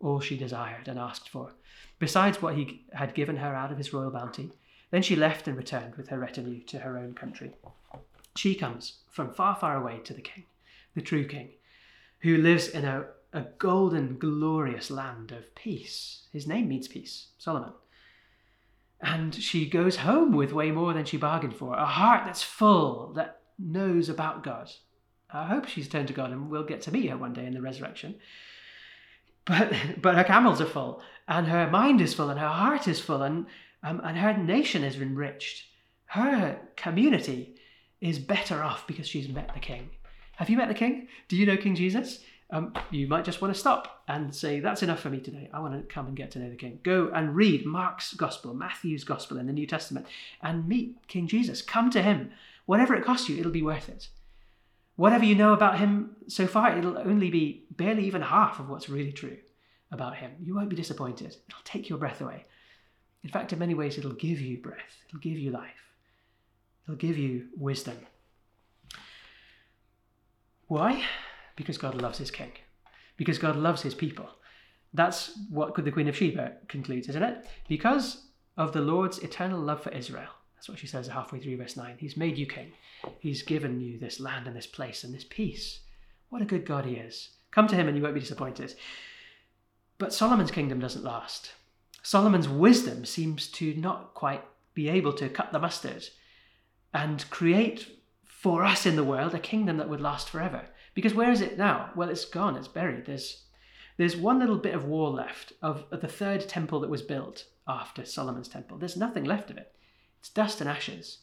all 0.00 0.18
she 0.18 0.36
desired 0.36 0.88
and 0.88 0.98
asked 0.98 1.28
for 1.28 1.52
besides 1.98 2.40
what 2.40 2.56
he 2.56 2.82
had 2.94 3.14
given 3.14 3.36
her 3.36 3.54
out 3.54 3.70
of 3.70 3.78
his 3.78 3.92
royal 3.92 4.10
bounty. 4.10 4.50
Then 4.90 5.02
she 5.02 5.14
left 5.14 5.46
and 5.46 5.56
returned 5.56 5.94
with 5.94 6.08
her 6.08 6.18
retinue 6.18 6.62
to 6.64 6.80
her 6.80 6.98
own 6.98 7.14
country. 7.14 7.52
She 8.34 8.54
comes 8.56 8.94
from 9.08 9.32
far, 9.32 9.54
far 9.54 9.76
away 9.76 10.00
to 10.04 10.14
the 10.14 10.22
king, 10.22 10.44
the 10.94 11.02
true 11.02 11.26
king, 11.26 11.50
who 12.20 12.38
lives 12.38 12.68
in 12.68 12.84
a, 12.84 13.04
a 13.32 13.42
golden, 13.58 14.18
glorious 14.18 14.90
land 14.90 15.30
of 15.30 15.54
peace. 15.54 16.22
His 16.32 16.46
name 16.46 16.68
means 16.68 16.88
peace, 16.88 17.28
Solomon. 17.38 17.72
And 19.02 19.34
she 19.34 19.68
goes 19.68 19.96
home 19.96 20.32
with 20.32 20.52
way 20.52 20.70
more 20.70 20.92
than 20.92 21.04
she 21.04 21.16
bargained 21.16 21.56
for 21.56 21.74
a 21.74 21.86
heart 21.86 22.24
that's 22.26 22.42
full, 22.42 23.12
that 23.14 23.40
knows 23.58 24.08
about 24.08 24.42
God. 24.42 24.70
I 25.32 25.46
hope 25.46 25.66
she's 25.66 25.88
turned 25.88 26.08
to 26.08 26.14
God 26.14 26.32
and 26.32 26.50
we'll 26.50 26.64
get 26.64 26.82
to 26.82 26.92
meet 26.92 27.08
her 27.08 27.16
one 27.16 27.32
day 27.32 27.46
in 27.46 27.54
the 27.54 27.62
resurrection. 27.62 28.16
But, 29.44 29.72
but 30.02 30.16
her 30.16 30.24
camels 30.24 30.60
are 30.60 30.66
full, 30.66 31.02
and 31.26 31.46
her 31.46 31.70
mind 31.70 32.00
is 32.00 32.14
full, 32.14 32.30
and 32.30 32.38
her 32.38 32.48
heart 32.48 32.88
is 32.88 33.00
full, 33.00 33.22
and, 33.22 33.46
um, 33.82 34.00
and 34.04 34.18
her 34.18 34.36
nation 34.36 34.84
is 34.84 34.96
enriched. 34.96 35.64
Her 36.06 36.60
community 36.76 37.56
is 38.00 38.18
better 38.18 38.62
off 38.62 38.86
because 38.86 39.06
she's 39.06 39.28
met 39.28 39.52
the 39.54 39.60
king. 39.60 39.90
Have 40.36 40.50
you 40.50 40.56
met 40.56 40.68
the 40.68 40.74
king? 40.74 41.08
Do 41.28 41.36
you 41.36 41.46
know 41.46 41.56
King 41.56 41.74
Jesus? 41.74 42.20
Um, 42.52 42.74
you 42.90 43.06
might 43.06 43.24
just 43.24 43.40
want 43.40 43.54
to 43.54 43.60
stop 43.60 44.02
and 44.08 44.34
say, 44.34 44.60
That's 44.60 44.82
enough 44.82 45.00
for 45.00 45.10
me 45.10 45.20
today. 45.20 45.48
I 45.52 45.60
want 45.60 45.74
to 45.74 45.94
come 45.94 46.06
and 46.06 46.16
get 46.16 46.32
to 46.32 46.38
know 46.38 46.50
the 46.50 46.56
King. 46.56 46.80
Go 46.82 47.10
and 47.14 47.34
read 47.34 47.64
Mark's 47.64 48.12
Gospel, 48.14 48.54
Matthew's 48.54 49.04
Gospel 49.04 49.38
in 49.38 49.46
the 49.46 49.52
New 49.52 49.66
Testament, 49.66 50.06
and 50.42 50.68
meet 50.68 50.96
King 51.06 51.28
Jesus. 51.28 51.62
Come 51.62 51.90
to 51.90 52.02
him. 52.02 52.32
Whatever 52.66 52.94
it 52.94 53.04
costs 53.04 53.28
you, 53.28 53.38
it'll 53.38 53.52
be 53.52 53.62
worth 53.62 53.88
it. 53.88 54.08
Whatever 54.96 55.24
you 55.24 55.34
know 55.34 55.52
about 55.52 55.78
him 55.78 56.16
so 56.26 56.46
far, 56.46 56.76
it'll 56.76 56.98
only 56.98 57.30
be 57.30 57.64
barely 57.70 58.04
even 58.04 58.22
half 58.22 58.60
of 58.60 58.68
what's 58.68 58.88
really 58.88 59.12
true 59.12 59.38
about 59.90 60.16
him. 60.16 60.32
You 60.42 60.54
won't 60.54 60.68
be 60.68 60.76
disappointed. 60.76 61.36
It'll 61.48 61.62
take 61.64 61.88
your 61.88 61.98
breath 61.98 62.20
away. 62.20 62.44
In 63.22 63.30
fact, 63.30 63.52
in 63.52 63.58
many 63.58 63.74
ways, 63.74 63.98
it'll 63.98 64.12
give 64.12 64.40
you 64.40 64.58
breath, 64.58 65.02
it'll 65.08 65.20
give 65.20 65.38
you 65.38 65.50
life, 65.50 65.94
it'll 66.84 66.96
give 66.96 67.18
you 67.18 67.46
wisdom. 67.56 67.96
Why? 70.66 71.04
Because 71.60 71.76
God 71.76 72.00
loves 72.00 72.16
his 72.16 72.30
king, 72.30 72.52
because 73.18 73.38
God 73.38 73.54
loves 73.54 73.82
his 73.82 73.94
people. 73.94 74.26
That's 74.94 75.38
what 75.50 75.74
the 75.74 75.92
Queen 75.92 76.08
of 76.08 76.16
Sheba 76.16 76.52
concludes, 76.68 77.10
isn't 77.10 77.22
it? 77.22 77.46
Because 77.68 78.28
of 78.56 78.72
the 78.72 78.80
Lord's 78.80 79.18
eternal 79.18 79.60
love 79.60 79.82
for 79.82 79.90
Israel. 79.90 80.30
That's 80.54 80.70
what 80.70 80.78
she 80.78 80.86
says 80.86 81.06
halfway 81.06 81.38
through 81.38 81.58
verse 81.58 81.76
9. 81.76 81.96
He's 81.98 82.16
made 82.16 82.38
you 82.38 82.46
king. 82.46 82.72
He's 83.18 83.42
given 83.42 83.78
you 83.78 83.98
this 83.98 84.20
land 84.20 84.46
and 84.46 84.56
this 84.56 84.66
place 84.66 85.04
and 85.04 85.12
this 85.12 85.26
peace. 85.28 85.80
What 86.30 86.40
a 86.40 86.46
good 86.46 86.64
God 86.64 86.86
he 86.86 86.94
is. 86.94 87.28
Come 87.50 87.68
to 87.68 87.76
him 87.76 87.88
and 87.88 87.96
you 87.96 88.02
won't 88.02 88.14
be 88.14 88.20
disappointed. 88.20 88.74
But 89.98 90.14
Solomon's 90.14 90.50
kingdom 90.50 90.80
doesn't 90.80 91.04
last. 91.04 91.52
Solomon's 92.02 92.48
wisdom 92.48 93.04
seems 93.04 93.48
to 93.48 93.74
not 93.74 94.14
quite 94.14 94.42
be 94.72 94.88
able 94.88 95.12
to 95.12 95.28
cut 95.28 95.52
the 95.52 95.58
mustard 95.58 96.08
and 96.94 97.28
create 97.28 97.98
for 98.24 98.64
us 98.64 98.86
in 98.86 98.96
the 98.96 99.04
world 99.04 99.34
a 99.34 99.38
kingdom 99.38 99.76
that 99.76 99.88
would 99.88 100.00
last 100.00 100.30
forever. 100.30 100.62
Because 100.94 101.14
where 101.14 101.30
is 101.30 101.40
it 101.40 101.58
now? 101.58 101.90
Well, 101.94 102.08
it's 102.08 102.24
gone, 102.24 102.56
it's 102.56 102.68
buried. 102.68 103.06
There's, 103.06 103.44
there's 103.96 104.16
one 104.16 104.38
little 104.38 104.58
bit 104.58 104.74
of 104.74 104.84
wall 104.84 105.12
left 105.12 105.52
of, 105.62 105.84
of 105.90 106.00
the 106.00 106.08
third 106.08 106.48
temple 106.48 106.80
that 106.80 106.90
was 106.90 107.02
built 107.02 107.44
after 107.68 108.04
Solomon's 108.04 108.48
temple. 108.48 108.78
There's 108.78 108.96
nothing 108.96 109.24
left 109.24 109.50
of 109.50 109.56
it. 109.56 109.72
It's 110.18 110.30
dust 110.30 110.60
and 110.60 110.68
ashes. 110.68 111.18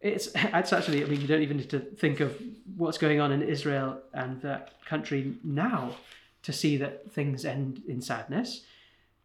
It's, 0.00 0.28
it's 0.34 0.72
actually, 0.72 1.04
I 1.04 1.06
mean, 1.06 1.20
you 1.20 1.26
don't 1.26 1.42
even 1.42 1.56
need 1.56 1.70
to 1.70 1.80
think 1.80 2.20
of 2.20 2.40
what's 2.76 2.98
going 2.98 3.20
on 3.20 3.32
in 3.32 3.42
Israel 3.42 4.00
and 4.12 4.40
that 4.42 4.84
country 4.84 5.36
now 5.42 5.96
to 6.42 6.52
see 6.52 6.76
that 6.78 7.12
things 7.12 7.44
end 7.44 7.82
in 7.86 8.00
sadness. 8.00 8.64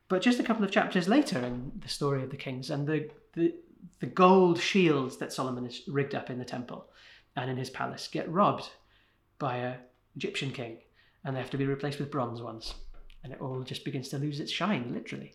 But 0.07 0.21
just 0.21 0.39
a 0.39 0.43
couple 0.43 0.63
of 0.63 0.71
chapters 0.71 1.07
later 1.07 1.39
in 1.39 1.71
the 1.79 1.89
story 1.89 2.23
of 2.23 2.29
the 2.29 2.37
kings 2.37 2.69
and 2.69 2.87
the, 2.87 3.09
the, 3.33 3.55
the 3.99 4.05
gold 4.05 4.59
shields 4.59 5.17
that 5.17 5.33
Solomon 5.33 5.65
has 5.65 5.81
rigged 5.87 6.13
up 6.13 6.29
in 6.29 6.37
the 6.37 6.45
temple 6.45 6.87
and 7.35 7.49
in 7.49 7.57
his 7.57 7.69
palace 7.69 8.07
get 8.07 8.31
robbed 8.31 8.69
by 9.39 9.57
an 9.57 9.77
Egyptian 10.15 10.51
king 10.51 10.77
and 11.25 11.35
they 11.35 11.39
have 11.39 11.49
to 11.49 11.57
be 11.57 11.65
replaced 11.65 11.99
with 11.99 12.11
bronze 12.11 12.41
ones. 12.41 12.75
And 13.23 13.33
it 13.33 13.41
all 13.41 13.63
just 13.63 13.83
begins 13.83 14.09
to 14.09 14.19
lose 14.19 14.39
its 14.39 14.51
shine, 14.51 14.93
literally. 14.93 15.33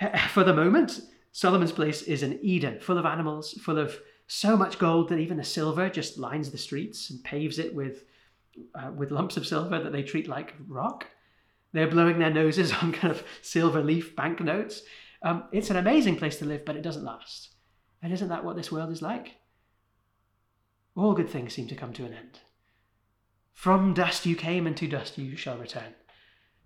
For 0.30 0.42
the 0.42 0.54
moment, 0.54 1.00
Solomon's 1.30 1.72
place 1.72 2.02
is 2.02 2.22
an 2.22 2.38
Eden, 2.42 2.80
full 2.80 2.98
of 2.98 3.04
animals, 3.04 3.52
full 3.62 3.78
of 3.78 3.98
so 4.26 4.56
much 4.56 4.78
gold 4.78 5.10
that 5.10 5.18
even 5.18 5.36
the 5.36 5.44
silver 5.44 5.90
just 5.90 6.16
lines 6.16 6.50
the 6.50 6.58
streets 6.58 7.10
and 7.10 7.22
paves 7.22 7.58
it 7.58 7.74
with 7.74 8.04
uh, 8.74 8.90
with 8.94 9.10
lumps 9.10 9.36
of 9.38 9.46
silver 9.46 9.82
that 9.82 9.92
they 9.92 10.02
treat 10.02 10.28
like 10.28 10.54
rock. 10.68 11.06
They're 11.72 11.88
blowing 11.88 12.18
their 12.18 12.32
noses 12.32 12.72
on 12.82 12.92
kind 12.92 13.12
of 13.12 13.22
silver 13.42 13.82
leaf 13.82 14.16
banknotes. 14.16 14.82
Um, 15.22 15.44
it's 15.52 15.70
an 15.70 15.76
amazing 15.76 16.16
place 16.16 16.38
to 16.38 16.44
live, 16.44 16.64
but 16.64 16.76
it 16.76 16.82
doesn't 16.82 17.04
last. 17.04 17.50
And 18.02 18.12
isn't 18.12 18.28
that 18.28 18.44
what 18.44 18.56
this 18.56 18.72
world 18.72 18.90
is 18.90 19.02
like? 19.02 19.36
All 20.96 21.14
good 21.14 21.30
things 21.30 21.54
seem 21.54 21.68
to 21.68 21.76
come 21.76 21.92
to 21.94 22.04
an 22.04 22.12
end. 22.12 22.40
From 23.62 23.94
dust 23.94 24.26
you 24.26 24.34
came, 24.34 24.66
and 24.66 24.76
to 24.76 24.88
dust 24.88 25.16
you 25.18 25.36
shall 25.36 25.56
return. 25.56 25.94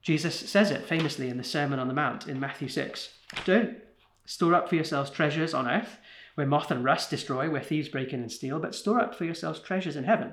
Jesus 0.01 0.35
says 0.35 0.71
it 0.71 0.87
famously 0.87 1.29
in 1.29 1.37
the 1.37 1.45
Sermon 1.45 1.79
on 1.79 1.89
the 1.89 1.95
Mount 1.95 2.27
in 2.27 2.41
Matthew 2.41 2.69
6. 2.69 3.11
Don't 3.45 3.77
store 4.25 4.55
up 4.55 4.69
for 4.69 4.77
yourselves 4.77 5.11
treasures 5.11 5.53
on 5.53 5.69
earth, 5.69 5.99
where 6.37 6.47
moth 6.47 6.71
and 6.71 6.83
rust 6.83 7.11
destroy, 7.11 7.51
where 7.51 7.61
thieves 7.61 7.91
break 7.91 8.15
in 8.15 8.23
and 8.23 8.33
steal, 8.33 8.59
but 8.59 8.75
store 8.75 8.99
up 8.99 9.15
for 9.15 9.27
yourselves 9.27 9.61
treasures 9.61 9.95
in 9.97 10.05
heaven 10.05 10.33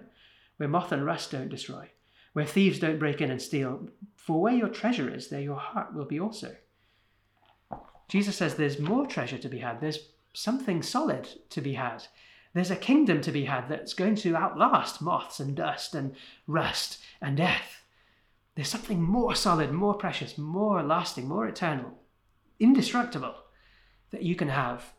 where 0.55 0.69
moth 0.69 0.93
and 0.93 1.05
rust 1.05 1.31
don't 1.31 1.49
destroy, 1.49 1.89
where 2.31 2.45
thieves 2.45 2.79
don't 2.79 2.97
break 2.97 3.19
in 3.19 3.29
and 3.29 3.41
steal. 3.41 3.89
For 4.15 4.41
where 4.41 4.53
your 4.53 4.69
treasure 4.69 5.13
is, 5.13 5.27
there 5.27 5.41
your 5.41 5.57
heart 5.57 5.93
will 5.93 6.05
be 6.05 6.19
also. 6.19 6.55
Jesus 8.07 8.37
says 8.37 8.55
there's 8.55 8.79
more 8.79 9.05
treasure 9.05 9.37
to 9.37 9.49
be 9.49 9.59
had, 9.59 9.81
there's 9.81 10.09
something 10.33 10.81
solid 10.81 11.27
to 11.49 11.59
be 11.59 11.73
had. 11.73 12.05
There's 12.53 12.71
a 12.71 12.75
kingdom 12.75 13.21
to 13.21 13.31
be 13.31 13.45
had 13.45 13.67
that's 13.67 13.93
going 13.93 14.15
to 14.17 14.35
outlast 14.35 15.01
moths 15.01 15.39
and 15.39 15.55
dust 15.55 15.95
and 15.95 16.15
rust 16.45 16.99
and 17.19 17.35
death. 17.35 17.83
There's 18.55 18.69
something 18.69 19.01
more 19.01 19.33
solid, 19.33 19.71
more 19.71 19.95
precious, 19.95 20.37
more 20.37 20.83
lasting, 20.83 21.27
more 21.27 21.47
eternal, 21.47 21.93
indestructible 22.59 23.35
that 24.11 24.21
you 24.21 24.35
can 24.35 24.49
have. 24.49 24.93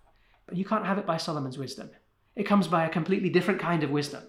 But 0.47 0.57
you 0.57 0.65
can't 0.65 0.85
have 0.85 0.99
it 0.99 1.07
by 1.07 1.17
Solomon's 1.17 1.57
wisdom. 1.57 1.91
It 2.35 2.45
comes 2.45 2.67
by 2.67 2.85
a 2.85 2.91
completely 2.91 3.31
different 3.31 3.61
kind 3.61 3.85
of 3.85 3.91
wisdom. 3.91 4.25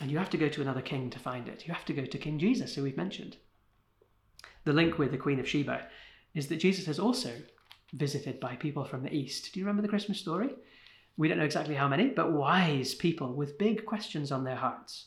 And 0.00 0.10
you 0.10 0.18
have 0.18 0.30
to 0.30 0.38
go 0.38 0.48
to 0.48 0.62
another 0.62 0.80
king 0.80 1.10
to 1.10 1.18
find 1.18 1.48
it. 1.48 1.66
You 1.66 1.74
have 1.74 1.84
to 1.86 1.92
go 1.92 2.04
to 2.04 2.18
King 2.18 2.38
Jesus, 2.38 2.76
who 2.76 2.84
we've 2.84 2.96
mentioned. 2.96 3.36
The 4.64 4.72
link 4.72 4.96
with 4.96 5.10
the 5.10 5.18
Queen 5.18 5.40
of 5.40 5.48
Sheba 5.48 5.86
is 6.34 6.46
that 6.48 6.60
Jesus 6.60 6.86
is 6.86 7.00
also 7.00 7.32
visited 7.92 8.38
by 8.38 8.54
people 8.54 8.84
from 8.84 9.02
the 9.02 9.12
East. 9.12 9.52
Do 9.52 9.58
you 9.58 9.66
remember 9.66 9.82
the 9.82 9.88
Christmas 9.88 10.18
story? 10.20 10.50
We 11.18 11.26
don't 11.26 11.38
know 11.38 11.44
exactly 11.44 11.74
how 11.74 11.88
many, 11.88 12.10
but 12.10 12.32
wise 12.32 12.94
people 12.94 13.34
with 13.34 13.58
big 13.58 13.84
questions 13.84 14.30
on 14.30 14.44
their 14.44 14.56
hearts, 14.56 15.06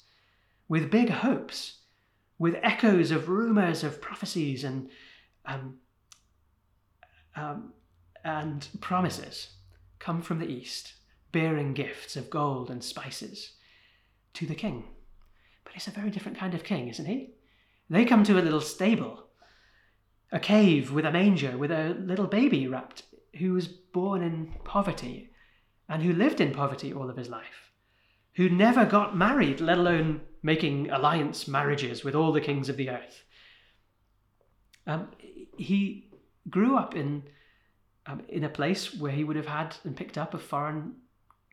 with 0.68 0.92
big 0.92 1.10
hopes, 1.10 1.78
with 2.38 2.60
echoes 2.62 3.12
of 3.12 3.30
rumors 3.30 3.82
of 3.82 4.02
prophecies 4.02 4.66
and 4.66 4.90
um, 5.46 5.78
um, 7.36 7.72
and 8.26 8.68
promises 8.82 9.54
come 10.00 10.22
from 10.22 10.40
the 10.40 10.50
east, 10.50 10.94
bearing 11.32 11.74
gifts 11.74 12.18
of 12.18 12.30
gold 12.30 12.70
and 12.70 12.84
spices 12.84 13.54
to 14.34 14.46
the 14.46 14.54
king. 14.54 14.84
But 15.64 15.74
he's 15.74 15.88
a 15.88 15.92
very 15.92 16.10
different 16.10 16.38
kind 16.38 16.54
of 16.54 16.66
king, 16.66 16.90
isn't 16.90 17.06
he? 17.06 17.36
They 17.90 18.04
come 18.04 18.26
to 18.26 18.38
a 18.38 18.44
little 18.44 18.60
stable, 18.60 19.28
a 20.30 20.42
cave 20.42 20.92
with 20.92 21.06
a 21.06 21.12
manger, 21.12 21.58
with 21.58 21.72
a 21.72 21.96
little 22.00 22.28
baby 22.28 22.68
wrapped, 22.68 23.04
who 23.38 23.54
was 23.54 23.70
born 23.70 24.22
in 24.22 24.54
poverty 24.66 25.31
and 25.90 26.04
who 26.04 26.14
lived 26.14 26.40
in 26.40 26.52
poverty 26.54 26.94
all 26.94 27.10
of 27.10 27.18
his 27.18 27.30
life, 27.30 27.72
who 28.36 28.50
never 28.50 28.86
got 28.86 29.18
married, 29.18 29.60
let 29.60 29.78
alone 29.78 30.22
making 30.44 30.90
alliance 30.90 31.48
marriages 31.48 32.04
with 32.04 32.16
all 32.16 32.32
the 32.32 32.42
kings 32.42 32.70
of 32.70 32.78
the 32.78 32.90
earth. 32.90 33.24
Um, 34.88 35.10
he 35.58 36.10
grew 36.50 36.78
up 36.78 36.96
in 36.96 37.24
um, 38.08 38.24
in 38.28 38.44
a 38.44 38.50
place 38.50 38.96
where 38.96 39.12
he 39.12 39.24
would 39.24 39.36
have 39.36 39.46
had 39.46 39.76
and 39.84 39.96
picked 39.96 40.18
up 40.18 40.34
a 40.34 40.40
foreign, 40.40 40.96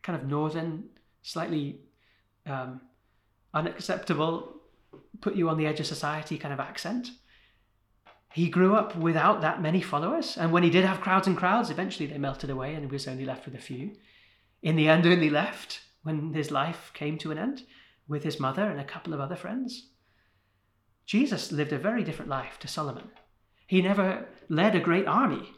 kind 0.02 0.18
of 0.18 0.26
northern, 0.26 0.85
slightly 1.23 1.80
um, 2.47 2.80
unacceptable, 3.52 4.54
put 5.20 5.35
you 5.35 5.49
on 5.49 5.58
the 5.58 5.66
edge 5.66 5.80
of 5.80 5.87
society 5.87 6.38
kind 6.38 6.54
of 6.54 6.61
accent. 6.61 7.11
He 8.32 8.49
grew 8.49 8.75
up 8.76 8.97
without 8.97 9.40
that 9.40 9.61
many 9.61 9.80
followers, 9.80 10.37
and 10.37 10.52
when 10.52 10.62
he 10.62 10.70
did 10.70 10.85
have 10.85 11.00
crowds 11.00 11.26
and 11.26 11.37
crowds, 11.37 11.70
eventually 11.70 12.06
they 12.06 12.18
melted 12.18 12.50
away 12.50 12.75
and 12.75 12.85
he 12.85 12.90
was 12.90 13.08
only 13.08 13.25
left 13.25 13.44
with 13.44 13.54
a 13.54 13.58
few. 13.58 13.97
In 14.62 14.76
the 14.76 14.88
end, 14.88 15.06
only 15.06 15.30
left 15.30 15.80
when 16.02 16.32
his 16.32 16.50
life 16.50 16.90
came 16.94 17.18
to 17.18 17.30
an 17.30 17.38
end 17.38 17.62
with 18.06 18.24
his 18.24 18.40
mother 18.40 18.64
and 18.64 18.80
a 18.80 18.84
couple 18.84 19.14
of 19.14 19.20
other 19.20 19.36
friends. 19.36 19.88
Jesus 21.06 21.52
lived 21.52 21.72
a 21.72 21.78
very 21.78 22.02
different 22.04 22.30
life 22.30 22.58
to 22.60 22.68
Solomon. 22.68 23.10
He 23.66 23.82
never 23.82 24.26
led 24.48 24.74
a 24.74 24.80
great 24.80 25.06
army 25.06 25.52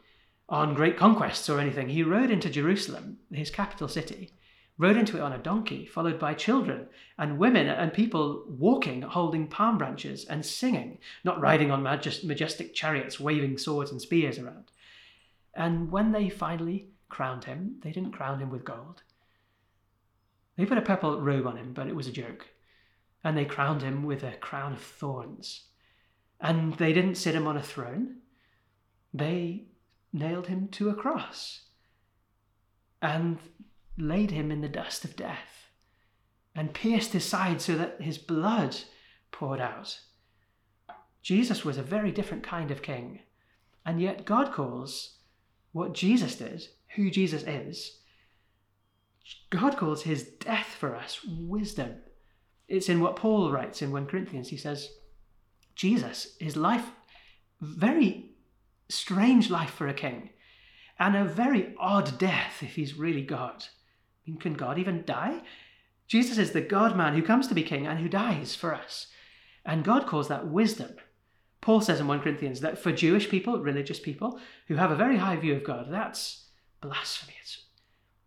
on 0.49 0.75
great 0.75 0.97
conquests 0.97 1.49
or 1.49 1.61
anything. 1.61 1.89
He 1.89 2.03
rode 2.03 2.31
into 2.31 2.51
Jerusalem, 2.51 3.19
his 3.33 3.51
capital 3.51 3.87
city, 3.89 4.33
rode 4.79 4.97
into 4.97 5.17
it 5.17 5.23
on 5.23 5.33
a 5.33 5.39
donkey, 5.39 5.87
followed 5.87 6.19
by 6.19 6.35
children 6.35 6.89
and 7.19 7.39
women 7.39 7.69
and 7.69 7.93
people 7.93 8.45
walking, 8.49 9.03
holding 9.03 9.47
palm 9.47 9.79
branches 9.79 10.25
and 10.25 10.45
singing, 10.45 10.99
not 11.23 11.41
riding 11.41 11.71
on 11.71 11.83
majestic 11.83 12.75
chariots, 12.75 13.21
waving 13.21 13.59
swords 13.59 13.93
and 13.93 14.03
spears 14.03 14.39
around. 14.39 14.73
And 15.55 15.93
when 15.93 16.13
they 16.13 16.29
finally 16.29 16.89
crowned 17.11 17.45
him, 17.45 17.77
they 17.83 17.93
didn't 17.93 18.13
crown 18.13 18.39
him 18.39 18.51
with 18.51 18.65
gold. 18.65 19.03
They 20.57 20.67
put 20.67 20.79
a 20.79 20.83
purple 20.83 21.21
robe 21.21 21.47
on 21.47 21.57
him, 21.57 21.73
but 21.73 21.87
it 21.87 21.97
was 21.97 22.07
a 22.07 22.13
joke. 22.13 22.47
And 23.23 23.37
they 23.37 23.45
crowned 23.45 23.83
him 23.83 24.03
with 24.05 24.23
a 24.23 24.37
crown 24.37 24.73
of 24.73 24.81
thorns. 24.81 25.67
And 26.41 26.75
they 26.75 26.93
didn't 26.93 27.17
sit 27.17 27.35
him 27.35 27.47
on 27.47 27.57
a 27.57 27.63
throne. 27.63 28.17
They 29.13 29.67
nailed 30.13 30.47
him 30.47 30.69
to 30.69 30.89
a 30.89 30.95
cross 30.95 31.63
and 33.03 33.39
laid 33.99 34.31
him 34.31 34.51
in 34.51 34.61
the 34.61 34.69
dust 34.69 35.05
of 35.05 35.17
death 35.17 35.71
and 36.55 36.75
pierced 36.75 37.13
his 37.13 37.25
side 37.25 37.61
so 37.61 37.77
that 37.77 38.01
his 38.01 38.19
blood 38.19 38.77
poured 39.31 39.61
out. 39.61 40.01
Jesus 41.23 41.65
was 41.65 41.77
a 41.77 41.83
very 41.83 42.11
different 42.11 42.43
kind 42.43 42.71
of 42.71 42.83
king. 42.83 43.21
And 43.85 44.01
yet, 44.01 44.25
God 44.25 44.53
calls 44.53 45.19
what 45.73 45.95
Jesus 45.95 46.37
did, 46.37 46.69
who 46.95 47.11
Jesus 47.11 47.43
is, 47.43 47.99
God 49.51 49.77
calls 49.77 50.03
his 50.03 50.25
death 50.25 50.77
for 50.79 50.95
us 50.95 51.21
wisdom. 51.25 51.97
It's 52.69 52.89
in 52.89 53.01
what 53.01 53.17
Paul 53.17 53.51
writes 53.51 53.83
in 53.83 53.93
1 53.93 54.07
Corinthians. 54.07 54.49
He 54.49 54.57
says, 54.57 54.91
Jesus, 55.75 56.37
his 56.39 56.57
life, 56.57 56.87
very 57.61 58.33
strange 58.89 59.51
life 59.51 59.71
for 59.71 59.89
a 59.89 59.95
king, 59.95 60.31
and 60.99 61.17
a 61.17 61.25
very 61.25 61.75
odd 61.79 62.19
death 62.19 62.63
if 62.63 62.75
he's 62.75 62.99
really 62.99 63.23
God. 63.23 63.65
I 63.65 64.31
mean, 64.31 64.39
can 64.39 64.55
God 64.55 64.79
even 64.79 65.05
die? 65.05 65.43
Jesus 66.07 66.39
is 66.39 66.53
the 66.53 66.61
God 66.61 66.97
man 66.97 67.15
who 67.15 67.23
comes 67.23 67.47
to 67.49 67.55
be 67.55 67.63
king 67.63 67.87
and 67.87 67.99
who 67.99 68.09
dies 68.09 68.55
for 68.55 68.75
us. 68.75 69.07
And 69.65 69.85
God 69.85 70.07
calls 70.07 70.29
that 70.29 70.49
wisdom. 70.49 70.93
Paul 71.61 71.81
says 71.81 72.01
in 72.01 72.09
1 72.09 72.21
Corinthians 72.21 72.61
that 72.61 72.79
for 72.79 72.93
Jewish 72.93 73.29
people, 73.29 73.61
religious 73.61 74.01
people, 74.01 74.41
who 74.69 74.77
have 74.77 74.91
a 74.91 74.97
very 74.97 75.19
high 75.19 75.37
view 75.37 75.55
of 75.55 75.65
God, 75.65 75.87
that's 75.91 76.47
blasphemy. 76.81 77.35
It's, 77.41 77.65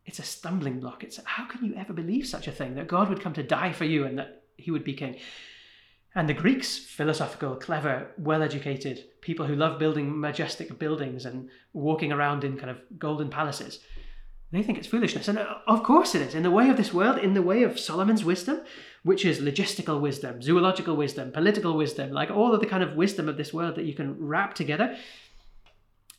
it's 0.06 0.20
a 0.20 0.24
stumbling 0.24 0.80
block. 0.80 1.04
It's 1.04 1.20
how 1.24 1.46
can 1.46 1.66
you 1.66 1.76
ever 1.76 1.94
believe 1.94 2.28
such 2.28 2.48
a 2.48 2.52
thing 2.52 2.76
that 2.76 2.88
God 2.88 3.10
would 3.10 3.22
come 3.22 3.34
to 3.34 3.44
die 3.44 3.72
for 3.72 3.86
you 3.86 4.06
and 4.06 4.18
that 4.18 4.44
he 4.58 4.72
would 4.72 4.84
be 4.84 4.94
king? 4.94 5.18
And 6.16 6.30
the 6.30 6.34
Greeks, 6.34 6.78
philosophical, 6.78 7.56
clever, 7.56 8.12
well 8.18 8.44
educated 8.44 9.06
people 9.22 9.48
who 9.48 9.56
love 9.56 9.80
building 9.80 10.20
majestic 10.20 10.78
buildings 10.78 11.26
and 11.26 11.50
walking 11.74 12.12
around 12.12 12.44
in 12.44 12.58
kind 12.58 12.70
of 12.70 12.78
golden 13.00 13.30
palaces, 13.30 13.80
they 14.52 14.62
think 14.62 14.78
it's 14.78 14.88
foolishness. 14.88 15.28
And 15.28 15.40
uh, 15.40 15.56
of 15.66 15.82
course 15.82 16.14
it 16.14 16.22
is. 16.22 16.36
In 16.36 16.44
the 16.44 16.52
way 16.52 16.70
of 16.70 16.78
this 16.78 16.94
world, 16.94 17.18
in 17.18 17.34
the 17.34 17.42
way 17.42 17.64
of 17.64 17.80
Solomon's 17.80 18.24
wisdom, 18.24 18.62
which 19.02 19.26
is 19.26 19.40
logistical 19.40 20.00
wisdom, 20.00 20.44
zoological 20.44 20.96
wisdom, 20.96 21.32
political 21.32 21.76
wisdom, 21.76 22.12
like 22.12 22.30
all 22.30 22.54
of 22.54 22.60
the 22.60 22.68
kind 22.68 22.84
of 22.84 22.96
wisdom 22.96 23.28
of 23.28 23.36
this 23.36 23.52
world 23.52 23.76
that 23.76 23.86
you 23.86 23.96
can 23.96 24.16
wrap 24.20 24.54
together, 24.54 24.96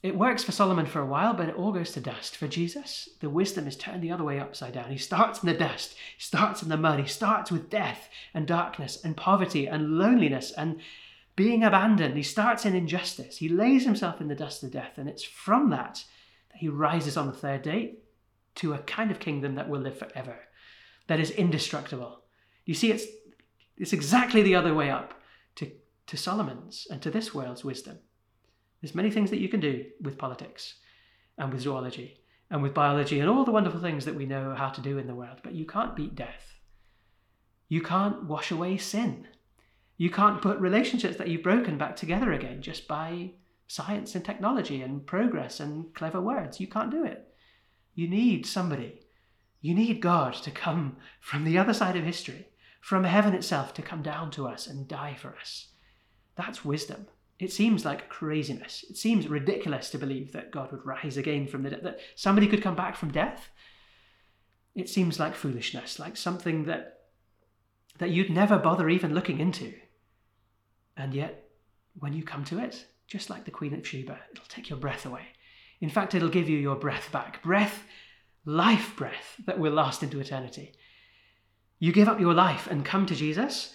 it 0.04 0.18
works 0.18 0.44
for 0.44 0.52
Solomon 0.52 0.84
for 0.84 1.00
a 1.00 1.06
while, 1.06 1.32
but 1.32 1.48
it 1.48 1.54
all 1.54 1.72
goes 1.72 1.92
to 1.92 2.00
dust. 2.00 2.36
For 2.36 2.46
Jesus, 2.46 3.08
the 3.20 3.30
wisdom 3.30 3.66
is 3.66 3.74
turned 3.74 4.02
the 4.02 4.10
other 4.10 4.22
way 4.22 4.38
upside 4.38 4.74
down. 4.74 4.90
He 4.90 4.98
starts 4.98 5.42
in 5.42 5.48
the 5.48 5.56
dust, 5.56 5.94
he 5.94 6.22
starts 6.22 6.62
in 6.62 6.68
the 6.68 6.76
mud, 6.76 7.00
he 7.00 7.06
starts 7.06 7.50
with 7.50 7.70
death 7.70 8.10
and 8.34 8.46
darkness 8.46 9.02
and 9.02 9.16
poverty 9.16 9.66
and 9.66 9.96
loneliness 9.96 10.52
and 10.52 10.78
being 11.36 11.64
abandoned. 11.64 12.18
He 12.18 12.22
starts 12.22 12.66
in 12.66 12.74
injustice. 12.74 13.38
He 13.38 13.48
lays 13.48 13.86
himself 13.86 14.20
in 14.20 14.28
the 14.28 14.34
dust 14.34 14.62
of 14.62 14.72
death, 14.72 14.98
and 14.98 15.08
it's 15.08 15.24
from 15.24 15.70
that 15.70 16.04
that 16.52 16.58
he 16.58 16.68
rises 16.68 17.16
on 17.16 17.26
the 17.26 17.32
third 17.32 17.62
day 17.62 17.94
to 18.56 18.74
a 18.74 18.78
kind 18.80 19.10
of 19.10 19.18
kingdom 19.18 19.54
that 19.54 19.70
will 19.70 19.80
live 19.80 19.96
forever, 19.98 20.36
that 21.06 21.18
is 21.18 21.30
indestructible. 21.30 22.20
You 22.66 22.74
see, 22.74 22.90
it's, 22.90 23.06
it's 23.78 23.94
exactly 23.94 24.42
the 24.42 24.54
other 24.54 24.74
way 24.74 24.90
up 24.90 25.14
to, 25.54 25.72
to 26.08 26.18
Solomon's 26.18 26.86
and 26.90 27.00
to 27.00 27.10
this 27.10 27.32
world's 27.32 27.64
wisdom. 27.64 28.00
There's 28.84 28.94
many 28.94 29.10
things 29.10 29.30
that 29.30 29.40
you 29.40 29.48
can 29.48 29.60
do 29.60 29.86
with 30.02 30.18
politics 30.18 30.74
and 31.38 31.50
with 31.50 31.62
zoology 31.62 32.18
and 32.50 32.62
with 32.62 32.74
biology 32.74 33.18
and 33.18 33.30
all 33.30 33.46
the 33.46 33.50
wonderful 33.50 33.80
things 33.80 34.04
that 34.04 34.14
we 34.14 34.26
know 34.26 34.54
how 34.54 34.68
to 34.68 34.82
do 34.82 34.98
in 34.98 35.06
the 35.06 35.14
world, 35.14 35.38
but 35.42 35.54
you 35.54 35.64
can't 35.64 35.96
beat 35.96 36.14
death. 36.14 36.52
You 37.66 37.80
can't 37.80 38.24
wash 38.24 38.50
away 38.50 38.76
sin. 38.76 39.26
You 39.96 40.10
can't 40.10 40.42
put 40.42 40.58
relationships 40.58 41.16
that 41.16 41.28
you've 41.28 41.42
broken 41.42 41.78
back 41.78 41.96
together 41.96 42.30
again 42.30 42.60
just 42.60 42.86
by 42.86 43.30
science 43.68 44.14
and 44.14 44.22
technology 44.22 44.82
and 44.82 45.06
progress 45.06 45.60
and 45.60 45.94
clever 45.94 46.20
words. 46.20 46.60
You 46.60 46.66
can't 46.66 46.90
do 46.90 47.06
it. 47.06 47.32
You 47.94 48.06
need 48.06 48.44
somebody. 48.44 49.00
You 49.62 49.74
need 49.74 50.02
God 50.02 50.34
to 50.34 50.50
come 50.50 50.98
from 51.22 51.44
the 51.44 51.56
other 51.56 51.72
side 51.72 51.96
of 51.96 52.04
history, 52.04 52.48
from 52.82 53.04
heaven 53.04 53.32
itself, 53.32 53.72
to 53.72 53.80
come 53.82 54.02
down 54.02 54.30
to 54.32 54.46
us 54.46 54.66
and 54.66 54.86
die 54.86 55.16
for 55.18 55.34
us. 55.40 55.68
That's 56.36 56.66
wisdom. 56.66 57.06
It 57.44 57.52
seems 57.52 57.84
like 57.84 58.08
craziness. 58.08 58.86
It 58.88 58.96
seems 58.96 59.28
ridiculous 59.28 59.90
to 59.90 59.98
believe 59.98 60.32
that 60.32 60.50
God 60.50 60.72
would 60.72 60.86
rise 60.86 61.18
again 61.18 61.46
from 61.46 61.62
the 61.62 61.68
dead, 61.68 61.82
that 61.82 61.98
somebody 62.14 62.46
could 62.46 62.62
come 62.62 62.74
back 62.74 62.96
from 62.96 63.12
death. 63.12 63.50
It 64.74 64.88
seems 64.88 65.20
like 65.20 65.34
foolishness, 65.34 65.98
like 65.98 66.16
something 66.16 66.64
that 66.64 67.00
that 67.98 68.08
you'd 68.08 68.30
never 68.30 68.58
bother 68.58 68.88
even 68.88 69.12
looking 69.12 69.40
into. 69.40 69.74
And 70.96 71.12
yet, 71.12 71.50
when 71.98 72.14
you 72.14 72.22
come 72.24 72.44
to 72.46 72.58
it, 72.60 72.86
just 73.06 73.28
like 73.28 73.44
the 73.44 73.50
Queen 73.50 73.74
of 73.74 73.86
Sheba, 73.86 74.18
it'll 74.32 74.46
take 74.46 74.70
your 74.70 74.78
breath 74.78 75.04
away. 75.04 75.26
In 75.82 75.90
fact, 75.90 76.14
it'll 76.14 76.30
give 76.30 76.48
you 76.48 76.56
your 76.56 76.76
breath 76.76 77.12
back. 77.12 77.42
Breath, 77.42 77.84
life 78.46 78.96
breath 78.96 79.38
that 79.44 79.58
will 79.58 79.74
last 79.74 80.02
into 80.02 80.18
eternity. 80.18 80.72
You 81.78 81.92
give 81.92 82.08
up 82.08 82.20
your 82.20 82.32
life 82.32 82.66
and 82.68 82.86
come 82.86 83.04
to 83.04 83.14
Jesus, 83.14 83.74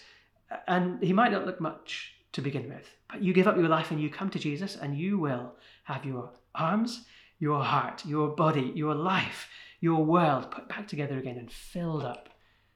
and 0.67 1.03
he 1.03 1.13
might 1.13 1.31
not 1.31 1.45
look 1.45 1.61
much 1.61 2.15
to 2.33 2.41
begin 2.41 2.69
with. 2.69 2.89
But 3.09 3.23
you 3.23 3.33
give 3.33 3.47
up 3.47 3.57
your 3.57 3.69
life 3.69 3.91
and 3.91 4.01
you 4.01 4.09
come 4.09 4.29
to 4.29 4.39
Jesus, 4.39 4.75
and 4.75 4.97
you 4.97 5.17
will 5.17 5.53
have 5.83 6.05
your 6.05 6.31
arms, 6.55 7.05
your 7.39 7.63
heart, 7.63 8.05
your 8.05 8.29
body, 8.29 8.71
your 8.75 8.95
life, 8.95 9.47
your 9.79 10.03
world 10.03 10.51
put 10.51 10.67
back 10.69 10.87
together 10.87 11.17
again 11.17 11.37
and 11.37 11.51
filled 11.51 12.03
up 12.03 12.29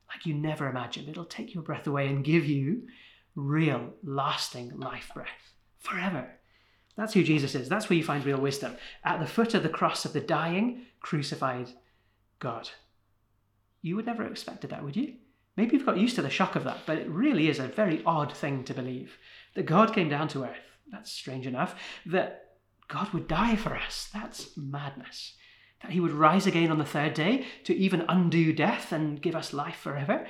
like 0.10 0.26
you 0.26 0.34
never 0.34 0.70
imagined. 0.70 1.10
It'll 1.10 1.26
take 1.26 1.54
your 1.54 1.64
breath 1.64 1.88
away 1.88 2.08
and 2.08 2.24
give 2.24 2.46
you 2.46 2.88
real, 3.36 3.94
lasting 4.04 4.78
life 4.78 5.12
breath 5.14 5.54
forever. 5.80 6.30
That's 6.96 7.14
who 7.14 7.24
Jesus 7.24 7.56
is. 7.56 7.68
That's 7.68 7.90
where 7.90 7.98
you 7.98 8.04
find 8.04 8.24
real 8.24 8.40
wisdom. 8.40 8.76
At 9.04 9.20
the 9.20 9.26
foot 9.26 9.56
of 9.56 9.64
the 9.64 9.70
cross 9.70 10.06
of 10.06 10.14
the 10.14 10.22
dying, 10.22 10.84
crucified 11.00 11.70
God. 12.40 12.70
You 13.82 13.96
would 13.96 14.06
never 14.06 14.24
have 14.24 14.32
expected 14.32 14.70
that, 14.70 14.84
would 14.84 14.96
you? 14.96 15.16
Maybe 15.56 15.76
you've 15.76 15.86
got 15.86 15.98
used 15.98 16.16
to 16.16 16.22
the 16.22 16.30
shock 16.30 16.56
of 16.56 16.64
that, 16.64 16.80
but 16.86 16.98
it 16.98 17.10
really 17.10 17.48
is 17.48 17.60
a 17.60 17.68
very 17.68 18.02
odd 18.06 18.36
thing 18.36 18.64
to 18.64 18.74
believe 18.74 19.18
that 19.56 19.66
God 19.66 19.94
came 19.94 20.10
down 20.10 20.28
to 20.30 20.44
earth. 20.44 20.58
That's 20.92 21.12
strange 21.12 21.46
enough. 21.46 21.76
That 22.06 22.56
God 22.88 23.14
would 23.14 23.28
die 23.28 23.56
for 23.56 23.76
us. 23.76 24.10
That's 24.14 24.58
madness. 24.58 25.34
That 25.82 25.92
he 25.92 26.00
would 26.00 26.12
rise 26.12 26.48
again 26.48 26.72
on 26.72 26.78
the 26.80 26.86
third 26.86 27.14
day 27.14 27.46
to 27.66 27.76
even 27.76 28.06
undo 28.08 28.54
death 28.54 28.92
and 28.92 29.22
give 29.22 29.36
us 29.36 29.54
life 29.54 29.76
forever. 29.76 30.26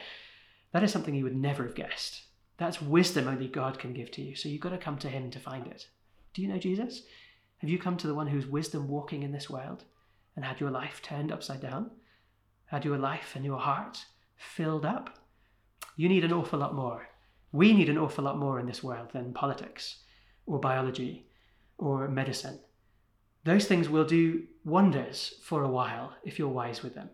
That 0.72 0.84
is 0.84 0.92
something 0.92 1.16
you 1.16 1.24
would 1.24 1.36
never 1.36 1.64
have 1.64 1.76
guessed. 1.76 2.24
That's 2.58 2.82
wisdom 2.82 3.28
only 3.28 3.48
God 3.48 3.80
can 3.80 3.94
give 3.94 4.12
to 4.12 4.22
you. 4.22 4.36
So 4.36 4.50
you've 4.50 4.62
got 4.62 4.70
to 4.70 4.78
come 4.78 4.98
to 5.00 5.10
Him 5.10 5.32
to 5.32 5.40
find 5.40 5.68
it. 5.68 5.88
Do 6.34 6.42
you 6.42 6.48
know 6.48 6.58
Jesus? 6.58 7.04
Have 7.58 7.70
you 7.70 7.80
come 7.80 7.98
to 7.98 8.08
the 8.08 8.16
one 8.16 8.28
who's 8.28 8.46
wisdom 8.46 8.88
walking 8.88 9.24
in 9.24 9.32
this 9.32 9.50
world 9.50 9.86
and 10.36 10.44
had 10.44 10.60
your 10.60 10.72
life 10.72 11.02
turned 11.02 11.32
upside 11.32 11.62
down? 11.62 11.92
Had 12.66 12.86
your 12.86 12.98
life 12.98 13.34
and 13.36 13.46
your 13.46 13.60
heart 13.60 14.06
filled 14.44 14.86
up? 14.86 15.18
You 15.96 16.10
need 16.10 16.24
an 16.24 16.34
awful 16.34 16.60
lot 16.60 16.76
more. 16.76 17.08
We 17.52 17.74
need 17.74 17.90
an 17.90 17.98
awful 17.98 18.24
lot 18.24 18.38
more 18.38 18.60
in 18.60 18.66
this 18.66 18.84
world 18.84 19.12
than 19.14 19.34
politics 19.34 19.98
or 20.46 20.60
biology 20.60 21.28
or 21.78 22.08
medicine. 22.08 22.60
Those 23.44 23.66
things 23.66 23.90
will 23.90 24.06
do 24.06 24.44
wonders 24.64 25.36
for 25.44 25.64
a 25.64 25.70
while 25.70 26.14
if 26.24 26.40
you're 26.40 26.48
wise 26.48 26.82
with 26.82 26.96
them. 26.96 27.10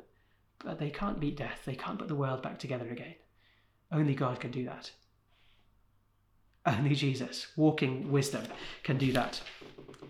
But 0.63 0.79
they 0.79 0.89
can't 0.89 1.19
beat 1.19 1.38
death. 1.38 1.62
They 1.65 1.75
can't 1.75 1.98
put 1.98 2.07
the 2.07 2.15
world 2.15 2.41
back 2.41 2.59
together 2.59 2.89
again. 2.89 3.15
Only 3.91 4.13
God 4.13 4.39
can 4.39 4.51
do 4.51 4.65
that. 4.65 4.91
Only 6.65 6.93
Jesus, 6.93 7.48
walking 7.55 8.12
wisdom, 8.12 8.43
can 8.83 8.98
do 8.98 9.12
that. 9.13 9.41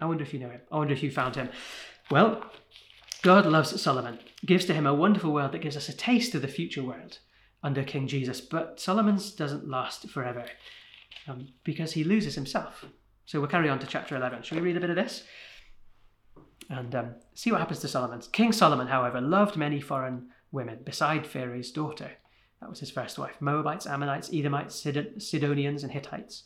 I 0.02 0.06
wonder 0.06 0.24
if 0.24 0.34
you 0.34 0.40
know 0.40 0.50
him. 0.50 0.62
I 0.72 0.78
wonder 0.78 0.94
if 0.94 1.04
you 1.04 1.12
found 1.12 1.36
him. 1.36 1.50
Well, 2.12 2.44
God 3.22 3.46
loves 3.46 3.82
Solomon, 3.82 4.20
gives 4.46 4.66
to 4.66 4.74
him 4.74 4.86
a 4.86 4.94
wonderful 4.94 5.34
world 5.34 5.52
that 5.52 5.62
gives 5.62 5.76
us 5.76 5.90
a 5.90 5.96
taste 5.96 6.36
of 6.36 6.42
the 6.42 6.48
future 6.48 6.84
world 6.84 7.20
under 7.62 7.84
King 7.84 8.08
Jesus. 8.08 8.40
But 8.40 8.80
Solomon's 8.80 9.32
doesn't 9.32 9.68
last 9.68 10.10
forever 10.10 10.46
um, 11.28 11.50
because 11.64 11.94
he 11.94 12.04
loses 12.04 12.36
himself. 12.36 12.86
So 13.26 13.40
we'll 13.40 13.50
carry 13.50 13.70
on 13.70 13.80
to 13.80 13.88
chapter 13.88 14.16
11. 14.16 14.44
Shall 14.44 14.58
we 14.58 14.64
read 14.64 14.78
a 14.78 14.80
bit 14.80 14.90
of 14.90 14.96
this? 14.96 15.24
And 16.70 16.96
um, 16.96 17.16
see 17.34 17.52
what 17.52 17.60
happens 17.60 17.80
to 17.80 17.88
Solomon. 17.88 18.22
King 18.32 18.52
Solomon, 18.52 18.88
however, 18.88 19.20
loved 19.20 19.58
many 19.58 19.82
foreign 19.82 20.30
women 20.52 20.80
beside 20.86 21.28
Pharaoh's 21.28 21.72
daughter. 21.72 22.12
That 22.62 22.70
was 22.70 22.80
his 22.80 22.92
first 22.92 23.18
wife 23.18 23.36
Moabites, 23.40 23.86
Ammonites, 23.86 24.30
Edomites, 24.34 24.76
Sidonians, 25.18 25.84
and 25.84 25.92
Hittites. 25.92 26.44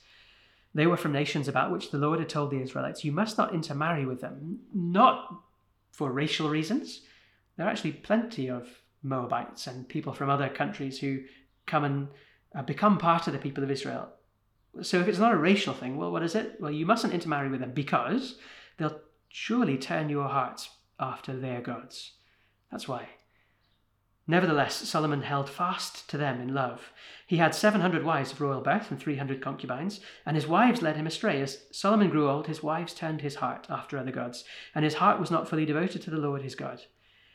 They 0.74 0.88
were 0.88 0.98
from 0.98 1.12
nations 1.12 1.48
about 1.48 1.72
which 1.72 1.92
the 1.92 2.00
Lord 2.00 2.20
had 2.20 2.30
told 2.30 2.50
the 2.50 2.62
Israelites, 2.62 3.04
You 3.04 3.12
must 3.12 3.38
not 3.38 3.54
intermarry 3.54 4.06
with 4.06 4.22
them, 4.22 4.60
not 4.74 5.44
for 5.94 6.12
racial 6.12 6.50
reasons. 6.50 7.02
There 7.56 7.66
are 7.66 7.70
actually 7.70 7.94
plenty 7.94 8.50
of 8.50 8.68
Moabites 9.04 9.68
and 9.68 9.88
people 9.88 10.12
from 10.12 10.30
other 10.30 10.50
countries 10.50 11.00
who 11.00 11.20
come 11.66 11.84
and 11.86 12.08
uh, 12.56 12.64
become 12.64 12.98
part 12.98 13.28
of 13.28 13.34
the 13.34 13.40
people 13.40 13.64
of 13.64 13.72
Israel. 13.72 14.10
So 14.82 15.00
if 15.00 15.08
it's 15.08 15.20
not 15.20 15.34
a 15.34 15.38
racial 15.38 15.74
thing, 15.74 15.98
well, 15.98 16.12
what 16.12 16.24
is 16.24 16.36
it? 16.36 16.58
Well, 16.60 16.72
you 16.72 16.86
mustn't 16.86 17.14
intermarry 17.14 17.50
with 17.50 17.60
them 17.60 17.74
because 17.74 18.38
they'll 18.78 19.00
surely 19.30 19.78
turn 19.78 20.10
your 20.10 20.28
hearts 20.28 20.70
after 21.00 21.38
their 21.38 21.62
gods. 21.62 22.14
That's 22.72 22.88
why. 22.88 23.08
Nevertheless, 24.26 24.76
Solomon 24.88 25.24
held 25.24 25.50
fast 25.50 26.10
to 26.10 26.18
them 26.18 26.40
in 26.40 26.54
love. 26.54 26.94
He 27.28 27.38
had 27.38 27.54
700 27.54 28.04
wives 28.04 28.32
of 28.32 28.40
royal 28.40 28.62
birth 28.62 28.90
and 28.90 29.00
300 29.00 29.42
concubines, 29.42 30.00
and 30.26 30.38
his 30.38 30.48
wives 30.48 30.82
led 30.82 30.96
him 30.96 31.08
astray. 31.08 31.42
As 31.42 31.66
Solomon 31.72 32.10
grew 32.10 32.30
old, 32.30 32.48
his 32.48 32.64
wives 32.64 32.94
turned 32.94 33.22
his 33.22 33.36
heart 33.36 33.68
after 33.70 33.98
other 33.98 34.12
gods, 34.12 34.46
and 34.74 34.86
his 34.86 34.96
heart 34.96 35.20
was 35.20 35.32
not 35.32 35.50
fully 35.50 35.66
devoted 35.66 36.02
to 36.04 36.10
the 36.10 36.18
Lord 36.18 36.42
his 36.42 36.56
God. 36.56 36.84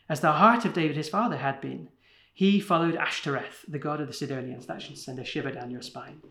As 0.09 0.21
the 0.21 0.33
heart 0.33 0.64
of 0.64 0.73
David 0.73 0.97
his 0.97 1.11
father 1.11 1.37
had 1.37 1.61
been, 1.61 1.90
he 2.33 2.61
followed 2.61 2.97
Ashtoreth, 2.97 3.64
the 3.66 3.78
god 3.78 4.00
of 4.00 4.07
the 4.07 4.14
Sidonians. 4.14 4.66
That 4.66 4.80
should 4.80 4.97
send 4.97 5.18
a 5.18 5.25
shiver 5.25 5.50
down 5.50 5.71
your 5.71 5.83
spine. 5.83 6.23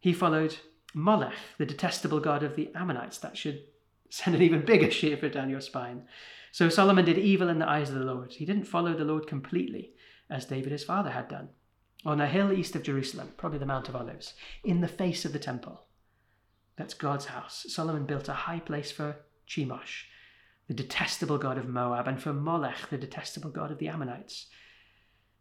He 0.00 0.12
followed 0.12 0.56
Molech, 0.94 1.34
the 1.58 1.66
detestable 1.66 2.20
god 2.20 2.42
of 2.42 2.56
the 2.56 2.70
Ammonites. 2.74 3.18
That 3.18 3.36
should 3.36 3.64
send 4.08 4.34
an 4.34 4.42
even 4.42 4.64
bigger 4.64 4.90
shiver 4.90 5.28
down 5.28 5.50
your 5.50 5.60
spine. 5.60 6.04
So 6.52 6.68
Solomon 6.68 7.04
did 7.04 7.18
evil 7.18 7.48
in 7.48 7.58
the 7.58 7.68
eyes 7.68 7.90
of 7.90 7.96
the 7.96 8.04
Lord. 8.04 8.32
He 8.32 8.44
didn't 8.44 8.64
follow 8.64 8.94
the 8.94 9.04
Lord 9.04 9.26
completely, 9.26 9.92
as 10.30 10.46
David 10.46 10.72
his 10.72 10.84
father 10.84 11.10
had 11.10 11.28
done. 11.28 11.50
On 12.04 12.20
a 12.20 12.28
hill 12.28 12.52
east 12.52 12.76
of 12.76 12.82
Jerusalem, 12.82 13.32
probably 13.36 13.58
the 13.58 13.66
Mount 13.66 13.88
of 13.88 13.96
Olives, 13.96 14.34
in 14.62 14.80
the 14.80 14.88
face 14.88 15.24
of 15.24 15.32
the 15.32 15.38
temple. 15.38 15.86
That's 16.76 16.94
God's 16.94 17.26
house. 17.26 17.66
Solomon 17.68 18.06
built 18.06 18.28
a 18.28 18.34
high 18.34 18.60
place 18.60 18.92
for 18.92 19.16
Chemosh, 19.48 20.04
the 20.68 20.74
detestable 20.74 21.38
god 21.38 21.58
of 21.58 21.68
Moab, 21.68 22.06
and 22.06 22.22
for 22.22 22.32
Molech, 22.32 22.88
the 22.88 22.98
detestable 22.98 23.50
god 23.50 23.72
of 23.72 23.78
the 23.78 23.88
Ammonites. 23.88 24.46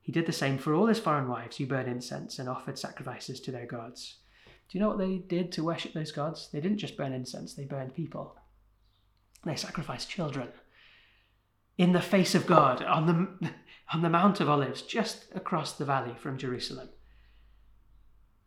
He 0.01 0.11
did 0.11 0.25
the 0.25 0.31
same 0.31 0.57
for 0.57 0.73
all 0.73 0.87
his 0.87 0.99
foreign 0.99 1.27
wives 1.27 1.57
who 1.57 1.67
burned 1.67 1.89
incense 1.89 2.39
and 2.39 2.49
offered 2.49 2.79
sacrifices 2.79 3.39
to 3.41 3.51
their 3.51 3.65
gods. 3.65 4.17
Do 4.45 4.77
you 4.77 4.79
know 4.81 4.89
what 4.89 4.97
they 4.97 5.17
did 5.17 5.51
to 5.53 5.63
worship 5.63 5.93
those 5.93 6.11
gods? 6.11 6.49
They 6.51 6.59
didn't 6.59 6.79
just 6.79 6.97
burn 6.97 7.13
incense, 7.13 7.53
they 7.53 7.65
burned 7.65 7.93
people. 7.93 8.35
They 9.45 9.55
sacrificed 9.55 10.09
children 10.09 10.49
in 11.77 11.93
the 11.93 12.01
face 12.01 12.33
of 12.35 12.47
God 12.47 12.83
on 12.83 13.05
the, 13.05 13.49
on 13.93 14.01
the 14.01 14.09
Mount 14.09 14.39
of 14.39 14.49
Olives, 14.49 14.81
just 14.81 15.25
across 15.35 15.73
the 15.73 15.85
valley 15.85 16.15
from 16.17 16.37
Jerusalem. 16.37 16.89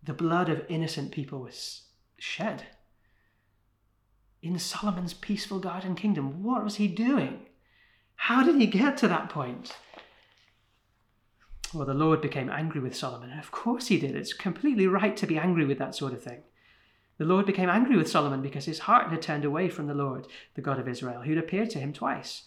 The 0.02 0.14
blood 0.14 0.48
of 0.48 0.64
innocent 0.68 1.12
people 1.12 1.40
was 1.40 1.82
shed. 2.18 2.64
In 4.42 4.58
Solomon's 4.58 5.14
peaceful 5.14 5.58
garden 5.58 5.94
kingdom, 5.94 6.42
what 6.42 6.64
was 6.64 6.76
he 6.76 6.88
doing? 6.88 7.46
How 8.16 8.42
did 8.42 8.56
he 8.56 8.66
get 8.66 8.96
to 8.98 9.08
that 9.08 9.28
point? 9.28 9.76
Well, 11.72 11.86
the 11.86 11.94
Lord 11.94 12.20
became 12.20 12.50
angry 12.50 12.80
with 12.80 12.96
Solomon. 12.96 13.38
Of 13.38 13.50
course 13.50 13.88
he 13.88 13.98
did. 13.98 14.16
It's 14.16 14.32
completely 14.32 14.86
right 14.86 15.16
to 15.16 15.26
be 15.26 15.38
angry 15.38 15.64
with 15.64 15.78
that 15.78 15.94
sort 15.94 16.12
of 16.12 16.22
thing. 16.22 16.42
The 17.18 17.26
Lord 17.26 17.46
became 17.46 17.68
angry 17.68 17.96
with 17.96 18.10
Solomon 18.10 18.42
because 18.42 18.64
his 18.64 18.80
heart 18.80 19.10
had 19.10 19.22
turned 19.22 19.44
away 19.44 19.68
from 19.68 19.86
the 19.86 19.94
Lord, 19.94 20.26
the 20.54 20.62
God 20.62 20.80
of 20.80 20.88
Israel, 20.88 21.22
who'd 21.22 21.38
appeared 21.38 21.70
to 21.70 21.78
him 21.78 21.92
twice. 21.92 22.44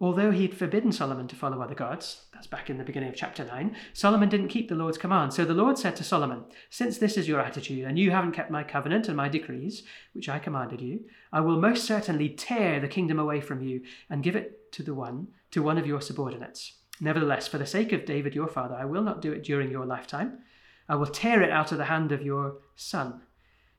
Although 0.00 0.32
he'd 0.32 0.56
forbidden 0.56 0.90
Solomon 0.90 1.28
to 1.28 1.36
follow 1.36 1.62
other 1.62 1.74
gods, 1.74 2.26
that's 2.32 2.48
back 2.48 2.68
in 2.68 2.78
the 2.78 2.84
beginning 2.84 3.10
of 3.10 3.14
chapter 3.14 3.44
9, 3.44 3.76
Solomon 3.92 4.28
didn't 4.28 4.48
keep 4.48 4.68
the 4.68 4.74
Lord's 4.74 4.98
command. 4.98 5.32
So 5.32 5.44
the 5.44 5.54
Lord 5.54 5.78
said 5.78 5.94
to 5.96 6.04
Solomon, 6.04 6.44
Since 6.68 6.98
this 6.98 7.16
is 7.16 7.28
your 7.28 7.40
attitude, 7.40 7.84
and 7.84 7.96
you 7.96 8.10
haven't 8.10 8.32
kept 8.32 8.50
my 8.50 8.64
covenant 8.64 9.06
and 9.06 9.16
my 9.16 9.28
decrees, 9.28 9.84
which 10.12 10.28
I 10.28 10.40
commanded 10.40 10.80
you, 10.80 11.04
I 11.32 11.40
will 11.40 11.60
most 11.60 11.84
certainly 11.84 12.28
tear 12.28 12.80
the 12.80 12.88
kingdom 12.88 13.20
away 13.20 13.40
from 13.40 13.62
you 13.62 13.82
and 14.10 14.22
give 14.22 14.34
it 14.34 14.72
to 14.72 14.82
the 14.82 14.94
one, 14.94 15.28
to 15.52 15.62
one 15.62 15.78
of 15.78 15.86
your 15.86 16.00
subordinates. 16.00 16.74
Nevertheless, 17.00 17.46
for 17.46 17.58
the 17.58 17.66
sake 17.66 17.92
of 17.92 18.04
David 18.04 18.34
your 18.34 18.48
father, 18.48 18.74
I 18.74 18.84
will 18.86 19.02
not 19.02 19.22
do 19.22 19.32
it 19.32 19.44
during 19.44 19.70
your 19.70 19.86
lifetime. 19.86 20.38
I 20.88 20.96
will 20.96 21.06
tear 21.06 21.40
it 21.40 21.50
out 21.50 21.70
of 21.70 21.78
the 21.78 21.84
hand 21.84 22.10
of 22.10 22.22
your 22.22 22.56
son. 22.74 23.22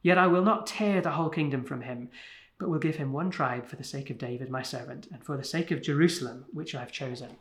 Yet 0.02 0.18
I 0.18 0.28
will 0.28 0.44
not 0.44 0.68
tear 0.68 1.02
the 1.02 1.12
whole 1.12 1.30
kingdom 1.30 1.66
from 1.66 1.82
him 1.82 2.10
but 2.58 2.70
will 2.70 2.80
give 2.80 2.96
him 2.96 3.12
one 3.12 3.30
tribe 3.30 3.68
for 3.68 3.76
the 3.76 3.84
sake 3.84 4.10
of 4.10 4.18
David, 4.18 4.50
my 4.50 4.62
servant, 4.62 5.08
and 5.12 5.24
for 5.24 5.38
the 5.38 5.44
sake 5.44 5.72
of 5.72 5.82
Jerusalem, 5.82 6.46
which 6.54 6.74
I 6.74 6.80
have 6.80 6.92
chosen. 6.92 7.38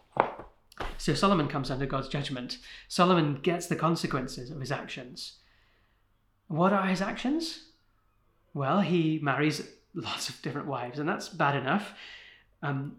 So 0.98 1.14
Solomon 1.14 1.48
comes 1.48 1.70
under 1.70 1.86
God's 1.86 2.08
judgment. 2.08 2.58
Solomon 2.88 3.40
gets 3.42 3.66
the 3.66 3.76
consequences 3.76 4.50
of 4.50 4.60
his 4.60 4.72
actions. 4.72 5.34
What 6.48 6.72
are 6.72 6.86
his 6.86 7.00
actions? 7.00 7.68
Well, 8.54 8.80
he 8.80 9.20
marries 9.22 9.68
lots 9.94 10.28
of 10.28 10.40
different 10.42 10.66
wives, 10.66 10.98
and 10.98 11.08
that's 11.08 11.28
bad 11.28 11.56
enough. 11.56 11.94
Um, 12.62 12.96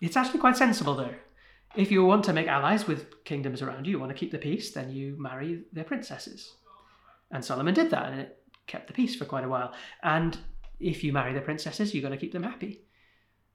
it's 0.00 0.16
actually 0.16 0.40
quite 0.40 0.56
sensible, 0.56 0.94
though. 0.94 1.14
If 1.76 1.90
you 1.90 2.04
want 2.04 2.24
to 2.24 2.32
make 2.32 2.48
allies 2.48 2.86
with 2.86 3.24
kingdoms 3.24 3.62
around 3.62 3.86
you, 3.86 3.92
you 3.92 3.98
want 4.00 4.10
to 4.10 4.18
keep 4.18 4.32
the 4.32 4.38
peace, 4.38 4.72
then 4.72 4.90
you 4.90 5.16
marry 5.18 5.62
their 5.72 5.84
princesses. 5.84 6.54
And 7.30 7.44
Solomon 7.44 7.74
did 7.74 7.90
that, 7.90 8.10
and 8.10 8.20
it 8.20 8.38
kept 8.66 8.86
the 8.86 8.92
peace 8.92 9.14
for 9.14 9.24
quite 9.24 9.44
a 9.44 9.48
while. 9.48 9.72
And 10.02 10.38
if 10.80 11.02
you 11.02 11.12
marry 11.12 11.32
the 11.32 11.40
princesses, 11.40 11.94
you're 11.94 12.02
going 12.02 12.12
to 12.12 12.20
keep 12.20 12.32
them 12.32 12.42
happy. 12.42 12.82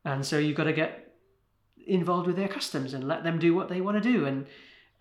And 0.06 0.26
so 0.26 0.38
you've 0.38 0.58
got 0.58 0.66
to 0.66 0.74
get 0.74 1.14
involved 1.86 2.28
with 2.28 2.36
their 2.36 2.48
customs 2.48 2.94
and 2.94 3.08
let 3.08 3.24
them 3.24 3.40
do 3.40 3.54
what 3.54 3.70
they 3.70 3.82
want 3.82 4.02
to 4.02 4.12
do. 4.12 4.26
And 4.26 4.48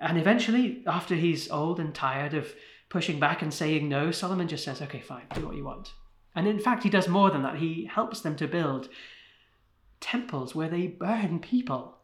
and 0.02 0.18
eventually, 0.18 0.82
after 0.84 1.14
he's 1.14 1.48
old 1.48 1.78
and 1.78 1.94
tired 1.94 2.34
of 2.34 2.52
pushing 2.88 3.20
back 3.20 3.40
and 3.40 3.54
saying 3.54 3.88
no, 3.88 4.10
Solomon 4.10 4.48
just 4.48 4.64
says, 4.64 4.82
okay, 4.82 5.00
fine, 5.00 5.22
do 5.32 5.46
what 5.46 5.56
you 5.56 5.64
want. 5.64 5.92
And 6.34 6.48
in 6.48 6.58
fact, 6.58 6.82
he 6.82 6.90
does 6.90 7.06
more 7.06 7.30
than 7.30 7.44
that. 7.44 7.56
He 7.56 7.86
helps 7.86 8.20
them 8.20 8.34
to 8.36 8.48
build 8.48 8.88
temples 10.00 10.54
where 10.56 10.68
they 10.68 10.88
burn 10.88 11.38
people, 11.38 11.98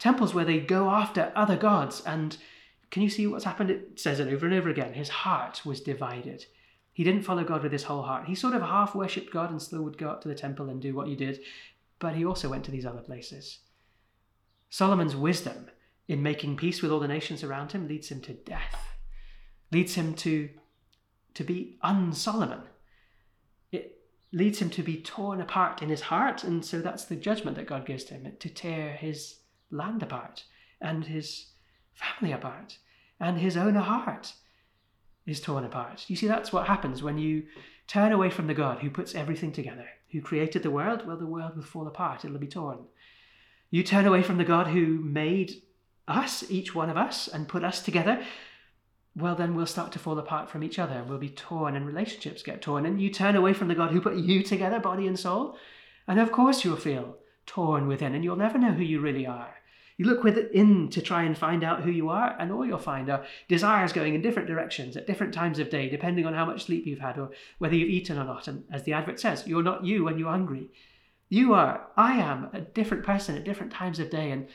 temples 0.00 0.34
where 0.34 0.44
they 0.44 0.58
go 0.58 0.90
after 0.90 1.32
other 1.36 1.56
gods. 1.56 2.02
And 2.04 2.36
can 2.90 3.02
you 3.02 3.08
see 3.08 3.28
what's 3.28 3.44
happened? 3.44 3.70
It 3.70 4.00
says 4.00 4.18
it 4.18 4.32
over 4.32 4.46
and 4.46 4.54
over 4.54 4.68
again. 4.68 4.92
His 4.92 5.08
heart 5.08 5.64
was 5.64 5.80
divided. 5.80 6.46
He 6.92 7.04
didn't 7.04 7.22
follow 7.22 7.44
God 7.44 7.62
with 7.62 7.72
his 7.72 7.84
whole 7.84 8.02
heart. 8.02 8.26
He 8.26 8.34
sort 8.34 8.54
of 8.54 8.62
half 8.62 8.94
worshipped 8.94 9.32
God 9.32 9.50
and 9.50 9.60
still 9.60 9.82
would 9.82 9.96
go 9.96 10.10
up 10.10 10.20
to 10.22 10.28
the 10.28 10.34
temple 10.34 10.68
and 10.68 10.80
do 10.80 10.94
what 10.94 11.08
you 11.08 11.16
did, 11.16 11.40
but 11.98 12.14
he 12.14 12.24
also 12.24 12.48
went 12.48 12.64
to 12.64 12.70
these 12.70 12.84
other 12.84 13.00
places. 13.00 13.60
Solomon's 14.68 15.16
wisdom 15.16 15.70
in 16.08 16.22
making 16.22 16.56
peace 16.56 16.82
with 16.82 16.90
all 16.90 17.00
the 17.00 17.08
nations 17.08 17.42
around 17.42 17.72
him 17.72 17.88
leads 17.88 18.10
him 18.10 18.20
to 18.22 18.34
death, 18.34 18.96
leads 19.70 19.94
him 19.94 20.14
to, 20.14 20.50
to 21.34 21.44
be 21.44 21.78
un-Solomon. 21.82 22.62
It 23.70 23.98
leads 24.32 24.58
him 24.58 24.68
to 24.70 24.82
be 24.82 25.00
torn 25.00 25.40
apart 25.40 25.80
in 25.80 25.88
his 25.88 26.02
heart, 26.02 26.44
and 26.44 26.64
so 26.64 26.80
that's 26.80 27.04
the 27.06 27.16
judgment 27.16 27.56
that 27.56 27.66
God 27.66 27.86
gives 27.86 28.04
to 28.04 28.14
him 28.14 28.32
to 28.38 28.48
tear 28.48 28.92
his 28.92 29.36
land 29.70 30.02
apart 30.02 30.44
and 30.80 31.06
his 31.06 31.46
family 31.94 32.32
apart 32.32 32.78
and 33.18 33.38
his 33.38 33.56
own 33.56 33.76
heart 33.76 34.34
is 35.26 35.40
torn 35.40 35.64
apart. 35.64 36.04
You 36.08 36.16
see, 36.16 36.26
that's 36.26 36.52
what 36.52 36.66
happens 36.66 37.02
when 37.02 37.18
you 37.18 37.44
turn 37.86 38.12
away 38.12 38.30
from 38.30 38.46
the 38.46 38.54
God 38.54 38.80
who 38.80 38.90
puts 38.90 39.14
everything 39.14 39.52
together, 39.52 39.86
who 40.10 40.20
created 40.20 40.62
the 40.62 40.70
world. 40.70 41.06
Well, 41.06 41.16
the 41.16 41.26
world 41.26 41.56
will 41.56 41.62
fall 41.62 41.86
apart, 41.86 42.24
it'll 42.24 42.38
be 42.38 42.46
torn. 42.46 42.78
You 43.70 43.82
turn 43.82 44.06
away 44.06 44.22
from 44.22 44.38
the 44.38 44.44
God 44.44 44.68
who 44.68 44.86
made 44.86 45.62
us, 46.06 46.44
each 46.50 46.74
one 46.74 46.90
of 46.90 46.96
us, 46.96 47.28
and 47.28 47.48
put 47.48 47.64
us 47.64 47.80
together. 47.80 48.22
well, 49.14 49.34
then 49.34 49.54
we'll 49.54 49.66
start 49.66 49.92
to 49.92 49.98
fall 49.98 50.18
apart 50.18 50.50
from 50.50 50.64
each 50.64 50.78
other. 50.78 51.04
We'll 51.06 51.18
be 51.18 51.28
torn 51.28 51.76
and 51.76 51.86
relationships 51.86 52.42
get 52.42 52.62
torn. 52.62 52.86
And 52.86 53.00
you 53.00 53.10
turn 53.10 53.36
away 53.36 53.52
from 53.52 53.68
the 53.68 53.74
God 53.74 53.90
who 53.90 54.00
put 54.00 54.16
you 54.16 54.42
together, 54.42 54.80
body 54.80 55.06
and 55.06 55.18
soul. 55.18 55.56
And 56.08 56.18
of 56.18 56.32
course 56.32 56.64
you'll 56.64 56.76
feel 56.76 57.16
torn 57.46 57.86
within 57.86 58.14
and 58.14 58.24
you'll 58.24 58.36
never 58.36 58.58
know 58.58 58.72
who 58.72 58.82
you 58.82 59.00
really 59.00 59.26
are. 59.26 59.54
You 59.96 60.06
look 60.06 60.24
within 60.24 60.88
to 60.90 61.02
try 61.02 61.22
and 61.24 61.36
find 61.36 61.62
out 61.62 61.82
who 61.82 61.90
you 61.90 62.08
are, 62.08 62.36
and 62.38 62.50
all 62.50 62.66
you'll 62.66 62.78
find 62.78 63.10
are 63.10 63.24
desires 63.48 63.92
going 63.92 64.14
in 64.14 64.22
different 64.22 64.48
directions 64.48 64.96
at 64.96 65.06
different 65.06 65.34
times 65.34 65.58
of 65.58 65.70
day, 65.70 65.88
depending 65.88 66.26
on 66.26 66.34
how 66.34 66.44
much 66.44 66.64
sleep 66.64 66.86
you've 66.86 66.98
had 66.98 67.18
or 67.18 67.30
whether 67.58 67.74
you've 67.74 67.90
eaten 67.90 68.18
or 68.18 68.24
not. 68.24 68.48
And 68.48 68.64
as 68.72 68.84
the 68.84 68.94
advert 68.94 69.20
says, 69.20 69.46
you're 69.46 69.62
not 69.62 69.84
you 69.84 70.04
when 70.04 70.18
you're 70.18 70.30
hungry. 70.30 70.70
You 71.28 71.54
are, 71.54 71.88
I 71.96 72.14
am, 72.14 72.48
a 72.52 72.60
different 72.60 73.04
person 73.04 73.36
at 73.36 73.44
different 73.44 73.72
times 73.72 73.98
of 73.98 74.10
day. 74.10 74.30
And, 74.30 74.48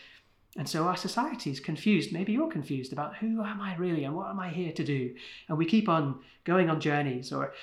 and 0.58 0.69
so 0.69 0.84
our 0.84 0.97
society 0.97 1.52
is 1.52 1.60
confused. 1.60 2.12
Maybe 2.12 2.34
you're 2.34 2.52
confused 2.52 2.93
about 2.93 3.15
who 3.17 3.41
am 3.43 3.62
I 3.62 3.76
really 3.78 4.04
and 4.04 4.15
what 4.15 4.30
am 4.30 4.39
I 4.39 4.50
here 4.50 4.71
to 4.73 4.84
do? 4.84 5.15
And 5.50 5.58
we 5.58 5.65
keep 5.65 5.89
on 5.89 6.19
going 6.43 6.69
on 6.69 6.80
journeys 6.80 7.32
or 7.32 7.54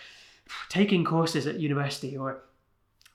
taking 0.68 1.04
courses 1.04 1.46
at 1.46 1.60
university 1.60 2.16
or 2.16 2.42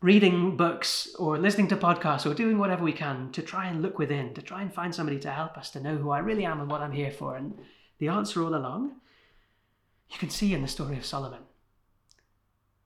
reading 0.02 0.56
books 0.56 1.14
or 1.20 1.38
listening 1.38 1.68
to 1.68 1.76
podcasts 1.76 2.30
or 2.30 2.34
doing 2.34 2.58
whatever 2.58 2.84
we 2.84 2.94
can 2.94 3.32
to 3.34 3.42
try 3.42 3.68
and 3.68 3.82
look 3.82 4.00
within, 4.00 4.34
to 4.34 4.42
try 4.42 4.62
and 4.62 4.74
find 4.74 4.96
somebody 4.96 5.20
to 5.20 5.30
help 5.30 5.58
us 5.58 5.70
to 5.72 5.80
know 5.82 5.98
who 5.98 6.10
I 6.10 6.20
really 6.20 6.46
am 6.46 6.62
and 6.62 6.72
what 6.72 6.82
I'm 6.82 6.94
here 6.94 7.12
for. 7.12 7.36
And 7.36 7.54
the 7.98 8.08
answer 8.08 8.42
all 8.42 8.56
along, 8.56 8.94
you 10.10 10.18
can 10.18 10.30
see 10.30 10.54
in 10.54 10.62
the 10.62 10.68
story 10.68 10.98
of 10.98 11.06
Solomon 11.06 11.42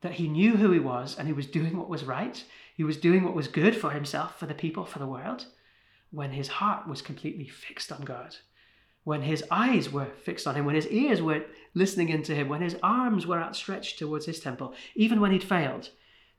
that 0.02 0.14
he 0.14 0.28
knew 0.28 0.58
who 0.58 0.72
he 0.72 0.80
was 0.80 1.18
and 1.18 1.28
he 1.28 1.34
was 1.34 1.46
doing 1.46 1.78
what 1.78 1.88
was 1.88 2.04
right. 2.04 2.44
He 2.76 2.84
was 2.84 2.98
doing 2.98 3.24
what 3.24 3.36
was 3.36 3.48
good 3.48 3.76
for 3.76 3.92
himself, 3.92 4.40
for 4.40 4.48
the 4.48 4.56
people, 4.56 4.84
for 4.84 5.00
the 5.00 5.08
world, 5.08 5.46
when 6.12 6.32
his 6.32 6.48
heart 6.48 6.88
was 6.88 7.02
completely 7.02 7.48
fixed 7.48 7.92
on 7.92 8.02
God. 8.02 8.36
When 9.04 9.22
his 9.22 9.44
eyes 9.52 9.92
were 9.92 10.08
fixed 10.24 10.48
on 10.48 10.56
him, 10.56 10.66
when 10.66 10.76
his 10.76 10.88
ears 10.88 11.22
were 11.22 11.46
listening 11.74 12.10
into 12.10 12.34
him, 12.34 12.50
when 12.50 12.62
his 12.62 12.78
arms 12.82 13.28
were 13.28 13.40
outstretched 13.40 14.00
towards 14.00 14.26
his 14.26 14.40
temple, 14.40 14.74
even 14.96 15.22
when 15.22 15.32
he'd 15.32 15.44
failed, 15.44 15.90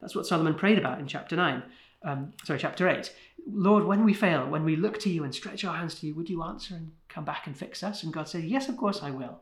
that's 0.05 0.15
what 0.15 0.27
Solomon 0.27 0.55
prayed 0.55 0.77
about 0.77 1.01
in 1.01 1.07
chapter 1.07 1.35
9. 1.35 1.63
Um, 2.05 2.35
sorry, 2.45 2.59
chapter 2.59 2.87
8. 2.87 3.11
Lord, 3.51 3.85
when 3.85 4.05
we 4.05 4.13
fail, 4.13 4.47
when 4.47 4.63
we 4.63 4.77
look 4.77 5.01
to 5.01 5.09
you 5.09 5.25
and 5.25 5.35
stretch 5.35 5.65
our 5.65 5.75
hands 5.75 5.95
to 5.95 6.07
you, 6.07 6.15
would 6.15 6.29
you 6.29 6.43
answer 6.43 6.75
and 6.75 6.93
come 7.09 7.25
back 7.25 7.47
and 7.47 7.57
fix 7.57 7.83
us? 7.83 8.03
And 8.03 8.13
God 8.13 8.29
said, 8.29 8.45
Yes, 8.45 8.69
of 8.69 8.77
course 8.77 9.03
I 9.03 9.11
will. 9.11 9.41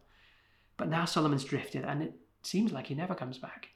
But 0.76 0.88
now 0.88 1.04
Solomon's 1.04 1.42
drifted, 1.42 1.84
and 1.84 2.00
it 2.00 2.14
seems 2.44 2.70
like 2.70 2.86
he 2.86 2.94
never 2.94 3.16
comes 3.16 3.38
back. 3.38 3.70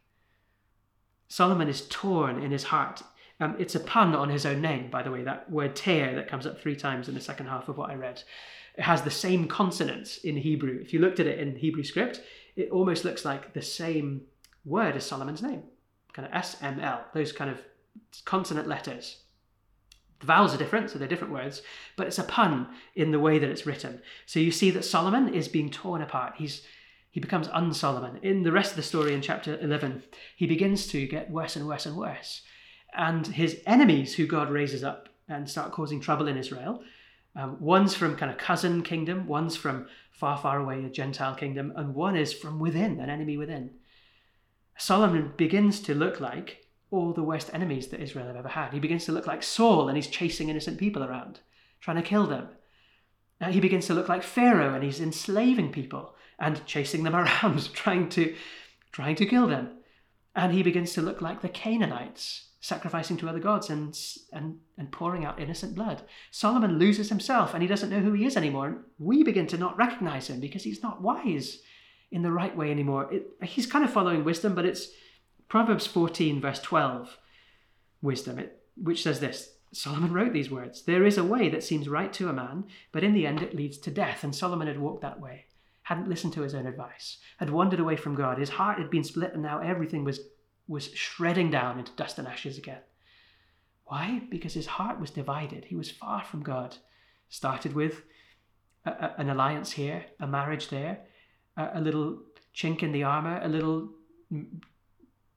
Solomon 1.27 1.69
is 1.69 1.89
torn 1.89 2.41
in 2.41 2.53
his 2.53 2.63
heart. 2.63 3.03
Um, 3.41 3.57
it's 3.59 3.75
a 3.75 3.81
pun 3.81 4.15
on 4.15 4.29
his 4.29 4.47
own 4.47 4.61
name, 4.61 4.89
by 4.89 5.03
the 5.03 5.11
way, 5.11 5.25
that 5.25 5.51
word 5.51 5.75
tear 5.75 6.15
that 6.15 6.29
comes 6.29 6.47
up 6.47 6.61
three 6.61 6.77
times 6.77 7.09
in 7.09 7.15
the 7.15 7.21
second 7.21 7.49
half 7.49 7.69
of 7.69 7.77
what 7.77 7.91
I 7.91 7.97
read. 7.97 8.23
It 8.79 8.83
has 8.83 9.03
the 9.03 9.11
same 9.11 9.49
consonants 9.49 10.19
in 10.19 10.37
Hebrew. 10.37 10.79
If 10.81 10.93
you 10.93 11.01
looked 11.01 11.19
at 11.19 11.27
it 11.27 11.41
in 11.41 11.57
Hebrew 11.57 11.83
script, 11.83 12.21
it 12.55 12.71
almost 12.71 13.05
looks 13.05 13.25
like 13.25 13.55
the 13.55 13.63
same 13.63 14.21
word 14.65 14.95
as 14.95 15.05
Solomon's 15.05 15.43
name 15.43 15.65
kind 16.17 16.27
of 16.27 16.33
SML, 16.33 17.01
those 17.13 17.31
kind 17.31 17.51
of 17.51 17.61
consonant 18.25 18.67
letters. 18.67 19.19
The 20.21 20.27
vowels 20.27 20.55
are 20.55 20.59
different, 20.59 20.91
so 20.91 20.99
they're 20.99 21.07
different 21.07 21.35
words, 21.35 21.61
but 21.95 22.07
it's 22.07 22.19
a 22.19 22.25
pun 22.25 22.69
in 22.95 23.11
the 23.11 23.21
way 23.21 23.39
that 23.39 23.51
it's 23.51 23.67
written. 23.67 24.01
So 24.25 24.41
you 24.41 24.51
see 24.51 24.71
that 24.71 24.85
Solomon 24.85 25.35
is 25.35 25.47
being 25.47 25.71
torn 25.71 26.01
apart. 26.01 26.35
He's 26.39 26.63
he 27.11 27.21
becomes 27.21 27.49
unsolomon. 27.49 28.23
In 28.23 28.43
the 28.43 28.53
rest 28.53 28.73
of 28.73 28.77
the 28.77 28.83
story 28.83 29.15
in 29.15 29.23
chapter 29.23 29.59
11, 29.59 30.03
he 30.37 30.47
begins 30.47 30.87
to 30.89 31.07
get 31.07 31.31
worse 31.31 31.57
and 31.57 31.67
worse 31.67 31.87
and 31.87 31.97
worse. 31.97 32.43
And 32.95 33.27
his 33.27 33.63
enemies, 33.65 34.15
who 34.15 34.27
God 34.27 34.51
raises 34.51 34.85
up 34.85 35.09
and 35.27 35.49
start 35.49 35.73
causing 35.73 35.99
trouble 35.99 36.29
in 36.29 36.37
Israel, 36.37 36.83
um, 37.35 37.57
one's 37.59 37.95
from 37.95 38.17
kind 38.17 38.31
of 38.31 38.37
cousin 38.37 38.83
kingdom, 38.83 39.27
one's 39.27 39.57
from 39.57 39.89
far, 40.11 40.37
far 40.37 40.59
away, 40.59 40.85
a 40.85 40.91
Gentile 40.91 41.35
kingdom, 41.35 41.73
and 41.77 41.95
one 41.95 42.17
is 42.17 42.35
from 42.35 42.59
within, 42.59 43.01
an 43.01 43.09
enemy 43.09 43.39
within. 43.39 43.71
Solomon 44.79 45.33
begins 45.37 45.81
to 45.81 45.95
look 45.95 46.21
like 46.21 46.67
all 46.91 47.13
the 47.13 47.23
worst 47.23 47.51
enemies 47.53 47.89
that 47.89 48.01
Israel 48.01 48.27
have 48.27 48.37
ever 48.37 48.49
had. 48.49 48.73
He 48.73 48.81
begins 48.81 49.05
to 49.07 49.13
look 49.13 49.27
like 49.27 49.43
Saul 49.43 49.89
and 49.89 49.97
he's 49.97 50.07
chasing 50.07 50.49
innocent 50.49 50.79
people 50.79 51.03
around, 51.03 51.41
trying 51.81 51.97
to 51.97 52.03
kill 52.03 52.27
them. 52.27 52.49
Uh, 53.41 53.51
he 53.51 53.61
begins 53.61 53.87
to 53.87 53.95
look 53.95 54.09
like 54.09 54.23
Pharaoh 54.23 54.75
and 54.75 54.85
he's 54.85 55.01
enslaving 55.01 55.73
people 55.73 56.15
and 56.39 56.65
chasing 56.67 57.03
them 57.03 57.17
around, 57.17 57.73
trying 57.73 58.09
to, 58.11 58.35
trying 58.93 59.17
to 59.17 59.27
kill 59.27 59.47
them. 59.47 59.71
And 60.35 60.53
he 60.53 60.63
begins 60.63 60.93
to 60.93 61.03
look 61.03 61.23
like 61.23 61.41
the 61.41 61.49
Canaanites, 61.49 62.51
sacrificing 62.61 63.17
to 63.19 63.29
other 63.29 63.41
gods 63.41 63.71
and, 63.71 63.99
and, 64.33 64.59
and 64.77 64.93
pouring 64.93 65.25
out 65.25 65.41
innocent 65.41 65.75
blood. 65.75 66.03
Solomon 66.31 66.79
loses 66.79 67.09
himself 67.09 67.55
and 67.55 67.63
he 67.63 67.69
doesn't 67.69 67.91
know 67.91 68.01
who 68.01 68.13
he 68.13 68.27
is 68.27 68.37
anymore. 68.37 68.85
We 68.99 69.23
begin 69.23 69.47
to 69.49 69.59
not 69.59 69.79
recognize 69.79 70.29
him 70.29 70.41
because 70.41 70.65
he's 70.65 70.83
not 70.83 71.03
wise 71.03 71.61
in 72.11 72.23
the 72.23 72.33
right 72.33 72.57
way 72.57 72.71
anymore. 72.71 73.13
It, 73.13 73.29
he's 73.43 73.67
kind 73.67 73.85
of 73.85 73.93
following 73.93 74.25
wisdom, 74.25 74.55
but 74.55 74.65
it's 74.65 74.89
Proverbs 75.49 75.87
14, 75.87 76.41
verse 76.41 76.61
12, 76.61 77.19
wisdom, 78.03 78.39
it, 78.39 78.63
which 78.77 79.03
says 79.03 79.21
this 79.21 79.51
Solomon 79.73 80.13
wrote 80.13 80.33
these 80.33 80.51
words 80.51 80.83
There 80.83 81.05
is 81.05 81.19
a 81.19 81.25
way 81.25 81.49
that 81.49 81.65
seems 81.65 81.89
right 81.89 82.13
to 82.15 82.29
a 82.29 82.33
man, 82.33 82.65
but 82.93 83.05
in 83.05 83.13
the 83.13 83.27
end 83.27 83.43
it 83.43 83.55
leads 83.55 83.79
to 83.79 83.91
death. 83.91 84.25
And 84.25 84.35
Solomon 84.35 84.69
had 84.69 84.81
walked 84.81 85.03
that 85.03 85.21
way, 85.21 85.47
hadn't 85.83 86.09
listened 86.09 86.33
to 86.35 86.43
his 86.43 86.55
own 86.55 86.67
advice, 86.67 87.19
had 87.39 87.51
wandered 87.51 87.81
away 87.81 87.97
from 87.97 88.15
God. 88.15 88.39
His 88.39 88.51
heart 88.51 88.79
had 88.79 88.91
been 88.91 89.05
split, 89.05 89.35
and 89.35 89.43
now 89.43 89.61
everything 89.61 90.05
was, 90.05 90.21
was 90.67 90.93
shredding 90.95 91.51
down 91.51 91.79
into 91.79 91.93
dust 91.93 92.19
and 92.19 92.27
ashes 92.27 92.59
again. 92.59 92.81
Why? 93.85 94.23
Because 94.31 94.55
his 94.55 94.67
heart 94.67 94.99
was 94.99 95.11
divided. 95.11 95.67
He 95.67 95.77
was 95.77 95.91
far 95.91 96.25
from 96.25 96.43
God. 96.43 96.77
Started 97.29 97.75
with 97.75 98.03
a, 98.85 98.91
a, 98.91 99.15
an 99.19 99.29
alliance 99.29 99.73
here, 99.73 100.07
a 100.19 100.27
marriage 100.27 100.69
there, 100.69 101.01
a, 101.57 101.81
little 101.81 102.23
chink 102.55 102.83
in 102.83 102.93
the 102.93 103.03
armor, 103.03 103.41
a 103.43 103.49
little 103.49 103.91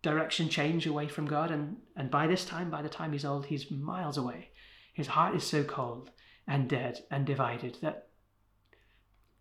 direction 0.02 0.50
change 0.50 0.86
away 0.86 1.08
from 1.08 1.26
God. 1.26 1.52
And, 1.52 1.78
and 1.96 2.10
by 2.10 2.28
this 2.28 2.46
time, 2.46 2.70
by 2.70 2.82
the 2.82 2.90
time 2.90 3.12
he's 3.12 3.26
old, 3.26 3.46
he's 3.46 3.70
miles 3.72 4.18
away. 4.18 4.50
His 4.94 5.08
heart 5.08 5.36
is 5.36 5.44
so 5.44 5.64
cold 5.64 6.12
and 6.48 6.68
dead 6.68 7.04
and 7.12 7.26
divided 7.26 7.78
that 7.82 8.08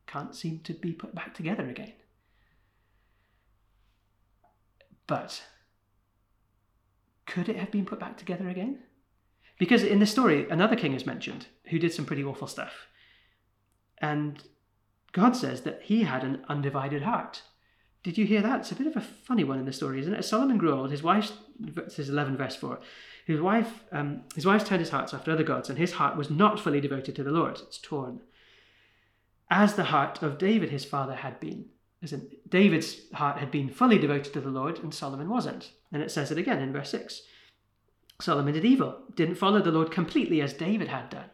can't 0.06 0.34
seem 0.34 0.60
to 0.60 0.72
be 0.72 0.92
put 0.92 1.14
back 1.14 1.34
together 1.34 1.68
again. 1.68 1.92
But 5.06 5.42
could 7.26 7.48
it 7.48 7.56
have 7.56 7.70
been 7.70 7.86
put 7.86 8.00
back 8.00 8.16
together 8.16 8.48
again? 8.48 8.80
Because 9.58 9.82
in 9.82 9.98
the 9.98 10.06
story, 10.06 10.48
another 10.48 10.76
king 10.76 10.94
is 10.94 11.06
mentioned 11.06 11.46
who 11.70 11.78
did 11.78 11.92
some 11.92 12.04
pretty 12.04 12.24
awful 12.24 12.46
stuff. 12.46 12.72
And 13.98 14.42
God 15.12 15.36
says 15.36 15.62
that 15.62 15.82
he 15.82 16.02
had 16.02 16.24
an 16.24 16.44
undivided 16.48 17.02
heart. 17.02 17.42
Did 18.02 18.18
you 18.18 18.26
hear 18.26 18.42
that? 18.42 18.60
It's 18.60 18.72
a 18.72 18.76
bit 18.76 18.86
of 18.86 18.96
a 18.96 19.00
funny 19.00 19.44
one 19.44 19.58
in 19.58 19.64
the 19.64 19.72
story, 19.72 20.00
isn't 20.00 20.14
it? 20.14 20.18
As 20.18 20.28
Solomon 20.28 20.58
grew 20.58 20.72
old, 20.72 20.90
his 20.90 21.02
wife, 21.02 21.32
is 21.96 22.08
11 22.08 22.36
verse 22.36 22.56
4, 22.56 22.78
his 23.26 23.40
wife, 23.40 23.84
um, 23.92 24.22
his 24.34 24.46
wife 24.46 24.64
turned 24.64 24.80
his 24.80 24.90
hearts 24.90 25.12
after 25.12 25.30
other 25.30 25.42
gods, 25.42 25.68
and 25.68 25.78
his 25.78 25.92
heart 25.92 26.16
was 26.16 26.30
not 26.30 26.58
fully 26.58 26.80
devoted 26.80 27.14
to 27.16 27.24
the 27.24 27.30
Lord. 27.30 27.58
It's 27.60 27.78
torn. 27.78 28.20
As 29.50 29.74
the 29.74 29.84
heart 29.84 30.22
of 30.22 30.38
David, 30.38 30.70
his 30.70 30.84
father, 30.84 31.16
had 31.16 31.38
been. 31.40 31.66
As 32.02 32.12
in, 32.12 32.30
David's 32.48 33.12
heart 33.12 33.38
had 33.38 33.50
been 33.50 33.68
fully 33.68 33.98
devoted 33.98 34.32
to 34.32 34.40
the 34.40 34.48
Lord, 34.48 34.78
and 34.78 34.94
Solomon 34.94 35.28
wasn't. 35.28 35.72
And 35.92 36.00
it 36.02 36.10
says 36.10 36.30
it 36.30 36.38
again 36.38 36.60
in 36.60 36.72
verse 36.72 36.90
6. 36.90 37.22
Solomon 38.20 38.54
did 38.54 38.64
evil, 38.64 39.02
didn't 39.14 39.34
follow 39.34 39.60
the 39.60 39.72
Lord 39.72 39.90
completely 39.90 40.40
as 40.40 40.52
David 40.52 40.88
had 40.88 41.10
done. 41.10 41.30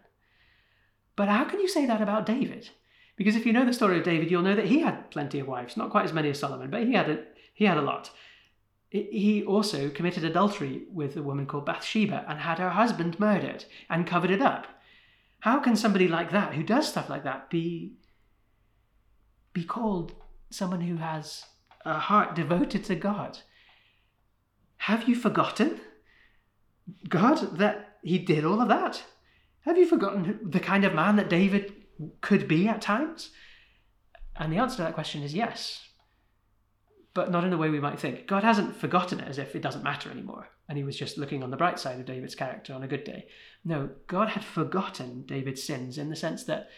But 1.16 1.28
how 1.28 1.44
can 1.44 1.60
you 1.60 1.68
say 1.68 1.86
that 1.86 2.02
about 2.02 2.26
David? 2.26 2.70
Because 3.16 3.36
if 3.36 3.46
you 3.46 3.52
know 3.52 3.64
the 3.64 3.72
story 3.72 3.98
of 3.98 4.04
David, 4.04 4.30
you'll 4.30 4.42
know 4.42 4.56
that 4.56 4.66
he 4.66 4.80
had 4.80 5.10
plenty 5.10 5.38
of 5.38 5.46
wives, 5.46 5.76
not 5.76 5.90
quite 5.90 6.04
as 6.04 6.12
many 6.12 6.30
as 6.30 6.38
Solomon, 6.38 6.70
but 6.70 6.82
he 6.82 6.94
had 6.94 7.08
a, 7.08 7.24
he 7.52 7.64
had 7.64 7.76
a 7.76 7.82
lot. 7.82 8.10
He 8.90 9.44
also 9.44 9.90
committed 9.90 10.24
adultery 10.24 10.84
with 10.92 11.16
a 11.16 11.22
woman 11.22 11.46
called 11.46 11.66
Bathsheba 11.66 12.24
and 12.28 12.38
had 12.38 12.58
her 12.58 12.70
husband 12.70 13.18
murdered 13.18 13.64
and 13.90 14.06
covered 14.06 14.30
it 14.30 14.40
up. 14.40 14.66
How 15.40 15.58
can 15.58 15.76
somebody 15.76 16.08
like 16.08 16.30
that, 16.30 16.54
who 16.54 16.62
does 16.62 16.88
stuff 16.88 17.10
like 17.10 17.24
that, 17.24 17.50
be 17.50 17.96
be 19.52 19.64
called 19.64 20.12
someone 20.50 20.80
who 20.80 20.96
has 20.96 21.44
a 21.84 21.98
heart 21.98 22.34
devoted 22.34 22.84
to 22.84 22.94
God? 22.94 23.38
Have 24.78 25.08
you 25.08 25.14
forgotten, 25.14 25.80
God, 27.08 27.58
that 27.58 27.98
he 28.02 28.18
did 28.18 28.44
all 28.44 28.60
of 28.60 28.68
that? 28.68 29.02
Have 29.60 29.78
you 29.78 29.86
forgotten 29.86 30.40
the 30.42 30.60
kind 30.60 30.84
of 30.84 30.94
man 30.94 31.16
that 31.16 31.30
David 31.30 31.83
could 32.20 32.48
be 32.48 32.68
at 32.68 32.80
times? 32.80 33.30
And 34.36 34.52
the 34.52 34.58
answer 34.58 34.76
to 34.76 34.82
that 34.82 34.94
question 34.94 35.22
is 35.22 35.34
yes, 35.34 35.88
but 37.14 37.30
not 37.30 37.44
in 37.44 37.50
the 37.50 37.56
way 37.56 37.70
we 37.70 37.80
might 37.80 38.00
think. 38.00 38.26
God 38.26 38.42
hasn't 38.42 38.76
forgotten 38.76 39.20
it 39.20 39.28
as 39.28 39.38
if 39.38 39.54
it 39.54 39.62
doesn't 39.62 39.84
matter 39.84 40.10
anymore, 40.10 40.48
and 40.68 40.76
he 40.76 40.84
was 40.84 40.96
just 40.96 41.16
looking 41.16 41.42
on 41.42 41.50
the 41.50 41.56
bright 41.56 41.78
side 41.78 42.00
of 42.00 42.06
David's 42.06 42.34
character 42.34 42.74
on 42.74 42.82
a 42.82 42.88
good 42.88 43.04
day. 43.04 43.26
No, 43.64 43.90
God 44.06 44.30
had 44.30 44.44
forgotten 44.44 45.24
David's 45.26 45.62
sins 45.62 45.98
in 45.98 46.10
the 46.10 46.16
sense 46.16 46.44
that 46.44 46.68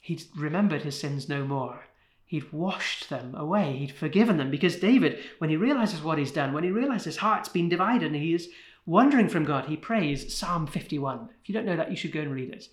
he'd 0.00 0.24
remembered 0.36 0.82
his 0.82 0.98
sins 0.98 1.28
no 1.28 1.44
more. 1.44 1.84
He'd 2.24 2.52
washed 2.52 3.08
them 3.08 3.36
away. 3.36 3.76
He'd 3.76 3.92
forgiven 3.92 4.36
them 4.36 4.50
because 4.50 4.80
David, 4.80 5.20
when 5.38 5.48
he 5.48 5.56
realizes 5.56 6.02
what 6.02 6.18
he's 6.18 6.32
done, 6.32 6.52
when 6.52 6.64
he 6.64 6.70
realizes 6.70 7.04
his 7.04 7.16
heart's 7.18 7.48
been 7.48 7.68
divided 7.68 8.08
and 8.08 8.16
he 8.16 8.34
is 8.34 8.48
wandering 8.84 9.28
from 9.28 9.44
God, 9.44 9.66
he 9.66 9.76
prays 9.76 10.36
Psalm 10.36 10.66
51. 10.66 11.28
If 11.40 11.48
you 11.48 11.52
don't 11.52 11.66
know 11.66 11.76
that, 11.76 11.90
you 11.90 11.96
should 11.96 12.10
go 12.10 12.20
and 12.20 12.34
read 12.34 12.50
it 12.50 12.68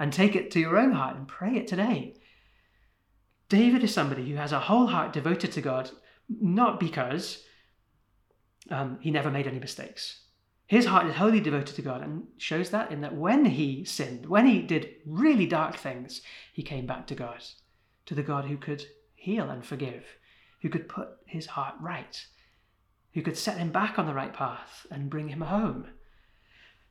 and 0.00 0.12
take 0.12 0.34
it 0.34 0.50
to 0.50 0.58
your 0.58 0.78
own 0.78 0.92
heart 0.92 1.14
and 1.14 1.28
pray 1.28 1.54
it 1.56 1.68
today. 1.68 2.16
David 3.50 3.84
is 3.84 3.92
somebody 3.92 4.28
who 4.30 4.36
has 4.36 4.50
a 4.50 4.58
whole 4.58 4.86
heart 4.86 5.12
devoted 5.12 5.52
to 5.52 5.60
God, 5.60 5.90
not 6.28 6.80
because 6.80 7.44
um, 8.70 8.98
he 9.02 9.10
never 9.10 9.30
made 9.30 9.46
any 9.46 9.58
mistakes. 9.58 10.22
His 10.66 10.86
heart 10.86 11.06
is 11.06 11.16
wholly 11.16 11.40
devoted 11.40 11.74
to 11.76 11.82
God 11.82 12.00
and 12.00 12.28
shows 12.38 12.70
that 12.70 12.90
in 12.90 13.02
that 13.02 13.14
when 13.14 13.44
he 13.44 13.84
sinned, 13.84 14.24
when 14.24 14.46
he 14.46 14.62
did 14.62 14.88
really 15.04 15.46
dark 15.46 15.76
things, 15.76 16.22
he 16.52 16.62
came 16.62 16.86
back 16.86 17.06
to 17.08 17.14
God, 17.14 17.44
to 18.06 18.14
the 18.14 18.22
God 18.22 18.46
who 18.46 18.56
could 18.56 18.86
heal 19.14 19.50
and 19.50 19.66
forgive, 19.66 20.04
who 20.62 20.70
could 20.70 20.88
put 20.88 21.08
his 21.26 21.46
heart 21.46 21.74
right, 21.80 22.24
who 23.12 23.20
could 23.20 23.36
set 23.36 23.58
him 23.58 23.70
back 23.70 23.98
on 23.98 24.06
the 24.06 24.14
right 24.14 24.32
path 24.32 24.86
and 24.90 25.10
bring 25.10 25.28
him 25.28 25.42
home. 25.42 25.88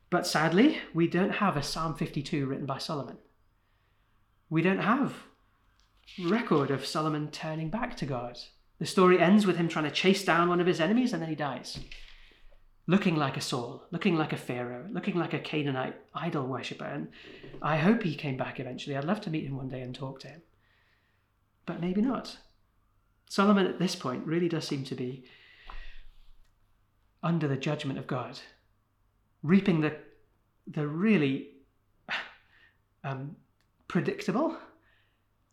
But 0.10 0.26
sadly, 0.26 0.80
we 0.93 1.08
don't 1.08 1.36
have 1.36 1.56
a 1.56 1.63
Psalm 1.63 1.95
52 1.95 2.45
written 2.45 2.65
by 2.65 2.80
Solomon. 2.80 3.17
We 4.50 4.62
don't 4.62 4.80
have 4.80 5.13
record 6.24 6.72
of 6.72 6.86
Solomon 6.86 7.30
turning 7.30 7.69
back 7.69 7.95
to 7.98 8.06
God. 8.06 8.39
The 8.80 8.86
story 8.86 9.19
ends 9.19 9.45
with 9.45 9.58
him 9.58 9.67
trying 9.67 9.86
to 9.86 9.91
chase 9.91 10.26
down 10.26 10.50
one 10.50 10.60
of 10.60 10.67
his 10.67 10.80
enemies 10.80 11.13
and 11.13 11.22
then 11.22 11.30
he 11.30 11.36
dies. 11.36 11.80
Looking 12.88 13.15
like 13.15 13.38
a 13.38 13.41
Saul, 13.41 13.84
looking 13.91 14.15
like 14.17 14.34
a 14.34 14.38
Pharaoh, 14.38 14.88
looking 14.89 15.15
like 15.15 15.34
a 15.34 15.39
Canaanite 15.39 15.95
idol 16.15 16.48
worshipper. 16.48 16.86
And 16.86 17.10
I 17.62 17.78
hope 17.78 18.02
he 18.02 18.15
came 18.15 18.38
back 18.38 18.60
eventually. 18.60 18.98
I'd 18.98 19.06
love 19.06 19.22
to 19.22 19.30
meet 19.30 19.45
him 19.45 19.58
one 19.58 19.69
day 19.69 19.82
and 19.82 19.93
talk 19.93 20.19
to 20.22 20.28
him. 20.28 20.41
But 21.67 21.82
maybe 21.82 22.02
not. 22.02 22.38
Solomon 23.30 23.67
at 23.67 23.78
this 23.78 23.95
point 23.95 24.26
really 24.26 24.50
does 24.50 24.67
seem 24.67 24.84
to 24.86 24.95
be 24.95 25.24
under 27.22 27.48
the 27.48 27.58
judgment 27.58 28.00
of 28.00 28.08
God, 28.08 28.39
reaping 29.43 29.82
the, 29.82 29.95
the 30.67 30.88
really 30.88 31.49
um, 33.04 33.36
predictable, 33.88 34.58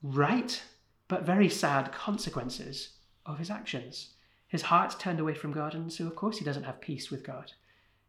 right, 0.02 0.62
but 1.08 1.24
very 1.24 1.48
sad 1.48 1.92
consequences 1.92 2.90
of 3.24 3.38
his 3.38 3.50
actions. 3.50 4.14
His 4.48 4.62
heart's 4.62 4.94
turned 4.94 5.20
away 5.20 5.34
from 5.34 5.52
God, 5.52 5.74
and 5.74 5.92
so 5.92 6.06
of 6.06 6.14
course 6.14 6.38
he 6.38 6.44
doesn't 6.44 6.64
have 6.64 6.80
peace 6.80 7.10
with 7.10 7.24
God. 7.24 7.52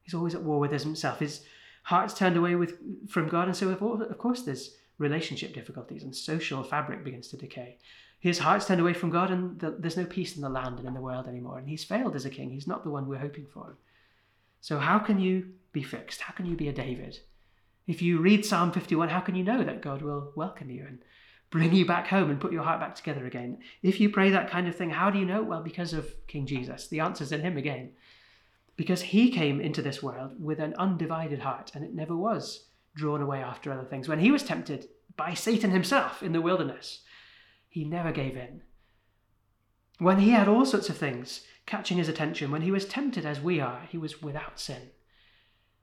He's 0.04 0.14
always 0.14 0.36
at 0.36 0.44
war 0.44 0.60
with 0.60 0.72
himself. 0.72 1.20
His 1.20 1.44
heart's 1.84 2.14
turned 2.14 2.38
away 2.38 2.56
with, 2.56 2.78
from 3.10 3.28
God, 3.28 3.48
and 3.48 3.56
so 3.56 3.70
of 3.70 4.18
course 4.18 4.44
there's 4.44 4.76
relationship 4.98 5.54
difficulties 5.54 6.04
and 6.04 6.16
social 6.16 6.64
fabric 6.64 7.04
begins 7.04 7.28
to 7.30 7.38
decay. 7.38 7.78
His 8.20 8.40
heart's 8.40 8.66
turned 8.66 8.82
away 8.82 8.94
from 8.94 9.12
God, 9.12 9.30
and 9.30 9.60
the, 9.60 9.72
there's 9.72 9.98
no 9.98 10.06
peace 10.06 10.36
in 10.36 10.42
the 10.42 10.50
land 10.50 10.80
and 10.80 10.88
in 10.88 10.94
the 10.94 11.02
world 11.02 11.28
anymore. 11.28 11.60
And 11.60 11.70
he's 11.70 11.84
failed 11.84 12.16
as 12.16 12.26
a 12.26 12.32
king. 12.32 12.50
He's 12.50 12.68
not 12.68 12.84
the 12.84 12.90
one 12.90 13.08
we're 13.08 13.20
hoping 13.20 13.46
for. 13.46 13.78
So, 14.68 14.80
how 14.80 15.00
can 15.00 15.18
you 15.18 15.54
be 15.72 15.82
fixed? 15.82 16.20
How 16.20 16.34
can 16.34 16.46
you 16.46 16.58
be 16.58 16.68
a 16.68 16.74
David? 16.74 17.18
If 17.88 18.02
you 18.02 18.20
read 18.20 18.46
Psalm 18.46 18.74
51, 18.74 19.08
how 19.08 19.22
can 19.22 19.34
you 19.34 19.46
know 19.46 19.64
that 19.64 19.82
God 19.82 20.02
will 20.02 20.34
welcome 20.36 20.70
you 20.70 20.86
and 20.86 21.00
bring 21.50 21.74
you 21.74 21.86
back 21.86 22.08
home 22.08 22.30
and 22.30 22.38
put 22.38 22.52
your 22.52 22.64
heart 22.64 22.82
back 22.82 22.94
together 22.94 23.26
again? 23.26 23.60
If 23.82 24.02
you 24.02 24.10
pray 24.10 24.30
that 24.30 24.50
kind 24.50 24.68
of 24.68 24.76
thing, 24.76 24.90
how 24.90 25.10
do 25.10 25.20
you 25.20 25.26
know? 25.26 25.42
Well, 25.42 25.64
because 25.64 25.94
of 25.94 26.14
King 26.28 26.46
Jesus. 26.46 26.90
The 26.90 27.00
answer's 27.00 27.32
in 27.32 27.40
him 27.40 27.56
again. 27.56 27.94
Because 28.76 29.02
he 29.04 29.32
came 29.32 29.62
into 29.62 29.82
this 29.82 30.04
world 30.04 30.34
with 30.38 30.60
an 30.60 30.76
undivided 30.78 31.40
heart 31.40 31.72
and 31.74 31.86
it 31.86 31.96
never 31.96 32.18
was 32.18 32.66
drawn 32.94 33.22
away 33.22 33.42
after 33.42 33.72
other 33.72 33.88
things. 33.88 34.10
When 34.10 34.20
he 34.20 34.32
was 34.32 34.44
tempted 34.44 34.90
by 35.16 35.34
Satan 35.34 35.72
himself 35.72 36.22
in 36.22 36.34
the 36.34 36.42
wilderness, 36.42 37.04
he 37.70 37.86
never 37.86 38.12
gave 38.12 38.36
in. 38.36 38.64
When 40.00 40.20
he 40.20 40.32
had 40.32 40.50
all 40.50 40.66
sorts 40.66 40.90
of 40.90 40.98
things 40.98 41.44
catching 41.68 41.98
his 41.98 42.10
attention, 42.10 42.50
when 42.50 42.64
he 42.64 42.72
was 42.72 42.86
tempted 42.86 43.26
as 43.26 43.40
we 43.40 43.60
are, 43.60 43.82
he 43.92 43.98
was 43.98 44.22
without 44.22 44.60
sin. 44.60 44.90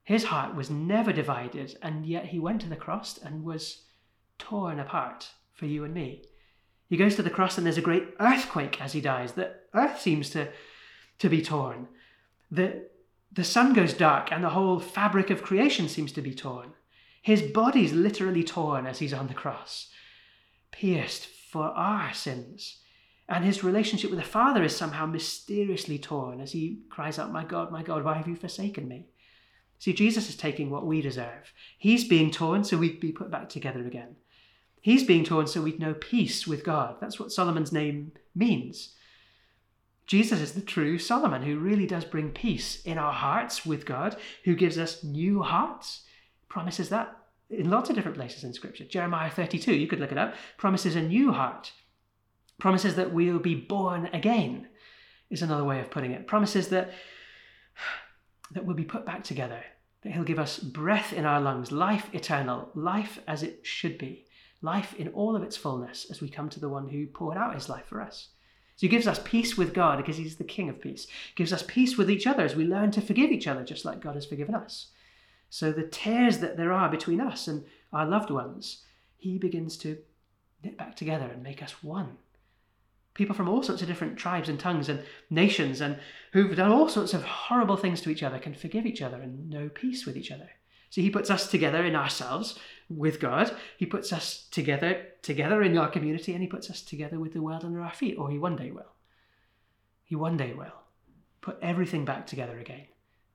His 0.03 0.25
heart 0.25 0.53
was 0.53 0.69
never 0.69 1.13
divided, 1.13 1.77
and 1.81 2.05
yet 2.05 2.25
he 2.25 2.39
went 2.39 2.61
to 2.61 2.69
the 2.69 2.75
cross 2.75 3.17
and 3.17 3.45
was 3.45 3.83
torn 4.37 4.79
apart 4.79 5.29
for 5.53 5.65
you 5.65 5.85
and 5.85 5.93
me. 5.93 6.23
He 6.87 6.97
goes 6.97 7.15
to 7.15 7.23
the 7.23 7.29
cross 7.29 7.57
and 7.57 7.65
there's 7.65 7.77
a 7.77 7.81
great 7.81 8.09
earthquake 8.19 8.79
as 8.81 8.93
he 8.93 9.01
dies. 9.01 9.31
The 9.31 9.53
earth 9.73 9.99
seems 9.99 10.29
to, 10.31 10.49
to 11.19 11.29
be 11.29 11.41
torn. 11.41 11.87
The, 12.51 12.87
the 13.31 13.43
sun 13.43 13.73
goes 13.73 13.93
dark 13.93 14.31
and 14.31 14.43
the 14.43 14.49
whole 14.49 14.79
fabric 14.79 15.29
of 15.29 15.41
creation 15.41 15.89
seems 15.89 16.11
to 16.11 16.21
be 16.21 16.35
torn. 16.35 16.73
His 17.21 17.41
body's 17.41 17.93
literally 17.93 18.43
torn 18.43 18.85
as 18.85 18.99
he's 18.99 19.13
on 19.13 19.27
the 19.27 19.33
cross, 19.33 19.89
pierced 20.71 21.25
for 21.25 21.65
our 21.65 22.13
sins. 22.13 22.81
And 23.27 23.43
his 23.43 23.63
relationship 23.63 24.11
with 24.11 24.19
the 24.19 24.25
Father 24.25 24.63
is 24.63 24.75
somehow 24.75 25.05
mysteriously 25.05 25.97
torn 25.97 26.39
as 26.39 26.51
he 26.51 26.79
cries 26.89 27.17
out, 27.17 27.31
My 27.31 27.43
God, 27.43 27.71
my 27.71 27.81
God, 27.81 28.03
why 28.03 28.15
have 28.15 28.27
you 28.27 28.35
forsaken 28.35 28.87
me? 28.87 29.07
See, 29.79 29.93
Jesus 29.93 30.29
is 30.29 30.35
taking 30.35 30.69
what 30.69 30.85
we 30.85 31.01
deserve. 31.01 31.51
He's 31.77 32.07
being 32.07 32.31
torn 32.31 32.63
so 32.63 32.77
we'd 32.77 32.99
be 32.99 33.11
put 33.11 33.31
back 33.31 33.49
together 33.49 33.85
again. 33.85 34.15
He's 34.81 35.03
being 35.03 35.23
torn 35.23 35.47
so 35.47 35.61
we'd 35.61 35.79
know 35.79 35.95
peace 35.95 36.45
with 36.45 36.63
God. 36.63 36.97
That's 37.01 37.19
what 37.19 37.31
Solomon's 37.31 37.71
name 37.71 38.11
means. 38.35 38.93
Jesus 40.05 40.39
is 40.39 40.53
the 40.53 40.61
true 40.61 40.99
Solomon 40.99 41.41
who 41.41 41.57
really 41.57 41.87
does 41.87 42.05
bring 42.05 42.29
peace 42.29 42.83
in 42.83 42.99
our 42.99 43.11
hearts 43.11 43.65
with 43.65 43.87
God, 43.87 44.15
who 44.43 44.55
gives 44.55 44.77
us 44.77 45.03
new 45.03 45.41
hearts. 45.41 46.03
Promises 46.47 46.89
that 46.89 47.17
in 47.49 47.69
lots 47.69 47.89
of 47.89 47.95
different 47.95 48.17
places 48.17 48.43
in 48.43 48.53
Scripture. 48.53 48.85
Jeremiah 48.85 49.31
32, 49.31 49.73
you 49.73 49.87
could 49.87 49.99
look 49.99 50.11
it 50.11 50.17
up, 50.17 50.35
promises 50.57 50.95
a 50.95 51.01
new 51.01 51.31
heart. 51.31 51.71
Promises 52.59 52.95
that 52.95 53.13
we'll 53.13 53.39
be 53.39 53.55
born 53.55 54.09
again, 54.13 54.67
is 55.29 55.41
another 55.41 55.63
way 55.63 55.79
of 55.79 55.91
putting 55.91 56.11
it. 56.11 56.27
Promises 56.27 56.69
that 56.69 56.91
that 58.51 58.63
we'll 58.63 58.75
be 58.75 58.85
put 58.85 59.05
back 59.05 59.23
together, 59.23 59.63
that 60.03 60.13
He'll 60.13 60.23
give 60.23 60.39
us 60.39 60.59
breath 60.59 61.11
in 61.11 61.25
our 61.25 61.41
lungs, 61.41 61.71
life 61.71 62.09
eternal, 62.13 62.69
life 62.75 63.19
as 63.27 63.41
it 63.43 63.65
should 63.65 63.97
be, 63.97 64.25
life 64.61 64.93
in 64.95 65.07
all 65.09 65.35
of 65.35 65.43
its 65.43 65.57
fullness 65.57 66.05
as 66.11 66.21
we 66.21 66.29
come 66.29 66.47
to 66.49 66.59
the 66.59 66.69
one 66.69 66.87
who 66.87 67.07
poured 67.07 67.37
out 67.37 67.55
His 67.55 67.69
life 67.69 67.85
for 67.87 68.01
us. 68.01 68.29
So 68.75 68.81
He 68.81 68.87
gives 68.87 69.07
us 69.07 69.19
peace 69.23 69.57
with 69.57 69.73
God 69.73 69.97
because 69.97 70.17
He's 70.17 70.35
the 70.35 70.43
King 70.43 70.69
of 70.69 70.79
peace, 70.79 71.07
he 71.07 71.33
gives 71.35 71.51
us 71.51 71.63
peace 71.67 71.97
with 71.97 72.09
each 72.09 72.27
other 72.27 72.43
as 72.43 72.55
we 72.55 72.65
learn 72.65 72.91
to 72.91 73.01
forgive 73.01 73.31
each 73.31 73.47
other 73.47 73.63
just 73.63 73.83
like 73.83 73.99
God 73.99 74.15
has 74.15 74.25
forgiven 74.25 74.55
us. 74.55 74.87
So 75.49 75.71
the 75.71 75.87
tears 75.87 76.39
that 76.39 76.57
there 76.57 76.71
are 76.71 76.89
between 76.89 77.19
us 77.19 77.47
and 77.47 77.65
our 77.91 78.05
loved 78.05 78.29
ones, 78.29 78.83
He 79.17 79.37
begins 79.39 79.75
to 79.77 79.97
knit 80.63 80.77
back 80.77 80.95
together 80.95 81.25
and 81.25 81.41
make 81.41 81.63
us 81.63 81.83
one 81.83 82.17
people 83.15 83.33
from 83.33 83.49
all 83.49 83.63
sorts 83.63 83.81
of 83.81 83.87
different 83.87 84.17
tribes 84.17 84.47
and 84.47 84.59
tongues 84.59 84.87
and 84.87 85.03
nations 85.29 85.81
and 85.81 85.97
who've 86.33 86.55
done 86.55 86.71
all 86.71 86.87
sorts 86.87 87.13
of 87.13 87.23
horrible 87.23 87.77
things 87.77 88.01
to 88.01 88.09
each 88.11 88.21
other 88.21 88.37
can 88.37 88.53
forgive 88.53 88.85
each 88.85 89.01
other 89.01 89.19
and 89.21 89.49
know 89.49 89.69
peace 89.69 90.05
with 90.05 90.15
each 90.15 90.31
other. 90.31 90.49
So 90.89 91.01
he 91.01 91.09
puts 91.09 91.31
us 91.31 91.49
together 91.49 91.83
in 91.83 91.95
ourselves 91.95 92.59
with 92.89 93.19
God. 93.19 93.55
He 93.77 93.85
puts 93.85 94.13
us 94.13 94.47
together 94.51 95.07
together 95.23 95.63
in 95.63 95.77
our 95.77 95.89
community 95.89 96.33
and 96.33 96.41
he 96.41 96.47
puts 96.47 96.69
us 96.69 96.81
together 96.81 97.19
with 97.19 97.33
the 97.33 97.41
world 97.41 97.65
under 97.65 97.81
our 97.81 97.93
feet, 97.93 98.17
or 98.17 98.29
he 98.29 98.37
one 98.37 98.55
day 98.55 98.71
will. 98.71 98.93
He 100.03 100.15
one 100.15 100.37
day 100.37 100.53
will 100.53 100.83
put 101.41 101.57
everything 101.61 102.05
back 102.05 102.27
together 102.27 102.59
again 102.59 102.85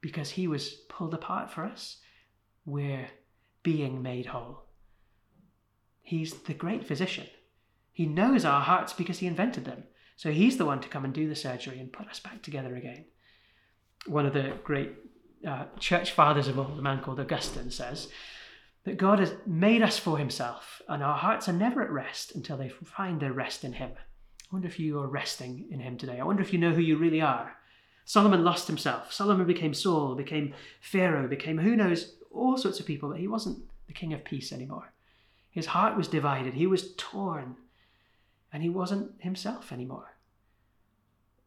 because 0.01 0.31
he 0.31 0.47
was 0.47 0.71
pulled 0.89 1.15
apart 1.15 1.51
for 1.51 1.65
us. 1.65 1.99
We're 2.65 3.09
being 3.63 4.03
made 4.03 4.27
whole. 4.27 4.65
He's 6.03 6.33
the 6.33 6.55
great 6.55 6.87
physician. 6.87 7.27
He 8.01 8.07
knows 8.07 8.47
our 8.47 8.63
hearts 8.63 8.95
because 8.95 9.19
he 9.19 9.27
invented 9.27 9.67
them. 9.67 9.85
So 10.17 10.31
he's 10.31 10.57
the 10.57 10.65
one 10.65 10.81
to 10.81 10.89
come 10.89 11.05
and 11.05 11.13
do 11.13 11.29
the 11.29 11.37
surgery 11.37 11.79
and 11.79 11.93
put 11.93 12.09
us 12.09 12.19
back 12.19 12.41
together 12.41 12.75
again. 12.75 13.05
One 14.07 14.25
of 14.25 14.33
the 14.33 14.55
great 14.65 14.93
uh, 15.47 15.67
church 15.79 16.13
fathers 16.13 16.49
of 16.49 16.59
old, 16.59 16.79
a 16.79 16.81
man 16.81 17.03
called 17.03 17.21
Augustine, 17.21 17.71
says 17.71 18.09
that 18.85 18.97
God 18.97 19.19
has 19.19 19.35
made 19.47 19.83
us 19.83 19.99
for 19.99 20.17
himself, 20.17 20.81
and 20.89 21.03
our 21.03 21.19
hearts 21.19 21.47
are 21.47 21.53
never 21.53 21.83
at 21.83 21.91
rest 21.91 22.35
until 22.35 22.57
they 22.57 22.71
find 22.71 23.21
their 23.21 23.35
rest 23.35 23.65
in 23.65 23.75
him. 23.75 23.91
I 23.95 24.47
wonder 24.51 24.69
if 24.69 24.81
you 24.81 24.99
are 24.99 25.07
resting 25.07 25.67
in 25.71 25.81
him 25.81 25.99
today. 25.99 26.19
I 26.19 26.25
wonder 26.25 26.41
if 26.41 26.55
you 26.55 26.59
know 26.59 26.73
who 26.73 26.81
you 26.81 26.97
really 26.97 27.21
are. 27.21 27.59
Solomon 28.07 28.43
lost 28.43 28.67
himself. 28.67 29.13
Solomon 29.13 29.47
became 29.47 29.75
Saul, 29.75 30.15
became 30.15 30.55
Pharaoh, 30.81 31.29
became 31.29 31.59
who 31.59 31.77
knows, 31.77 32.15
all 32.33 32.57
sorts 32.57 32.81
of 32.81 32.87
people, 32.87 33.11
but 33.11 33.21
he 33.21 33.29
wasn't 33.29 33.59
the 33.89 33.93
king 33.93 34.15
of 34.15 34.25
peace 34.25 34.55
anymore. 34.55 34.95
His 35.51 35.67
heart 35.67 35.99
was 35.99 36.09
divided, 36.09 36.55
he 36.55 36.67
was 36.67 36.95
torn 36.97 37.57
and 38.53 38.63
he 38.63 38.69
wasn't 38.69 39.13
himself 39.21 39.73
anymore. 39.73 40.17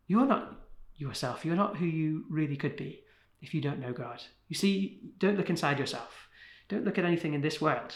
You're 0.07 0.25
not 0.25 0.59
yourself. 0.95 1.45
You're 1.45 1.55
not 1.55 1.77
who 1.77 1.85
you 1.85 2.25
really 2.29 2.55
could 2.55 2.75
be 2.75 3.01
if 3.41 3.53
you 3.53 3.61
don't 3.61 3.79
know 3.79 3.93
God. 3.93 4.21
You 4.47 4.55
see, 4.55 4.99
don't 5.17 5.37
look 5.37 5.49
inside 5.49 5.79
yourself. 5.79 6.29
Don't 6.69 6.85
look 6.85 6.97
at 6.97 7.05
anything 7.05 7.33
in 7.33 7.41
this 7.41 7.61
world 7.61 7.95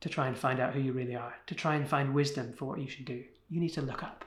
to 0.00 0.08
try 0.08 0.28
and 0.28 0.36
find 0.36 0.60
out 0.60 0.72
who 0.72 0.80
you 0.80 0.92
really 0.92 1.14
are, 1.14 1.34
to 1.46 1.54
try 1.54 1.74
and 1.74 1.86
find 1.86 2.14
wisdom 2.14 2.52
for 2.52 2.64
what 2.64 2.80
you 2.80 2.88
should 2.88 3.04
do. 3.04 3.22
You 3.48 3.60
need 3.60 3.70
to 3.70 3.82
look 3.82 4.02
up 4.02 4.24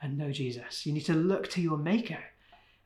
and 0.00 0.16
know 0.16 0.30
Jesus. 0.30 0.86
You 0.86 0.92
need 0.92 1.04
to 1.06 1.14
look 1.14 1.48
to 1.50 1.60
your 1.60 1.76
Maker, 1.76 2.22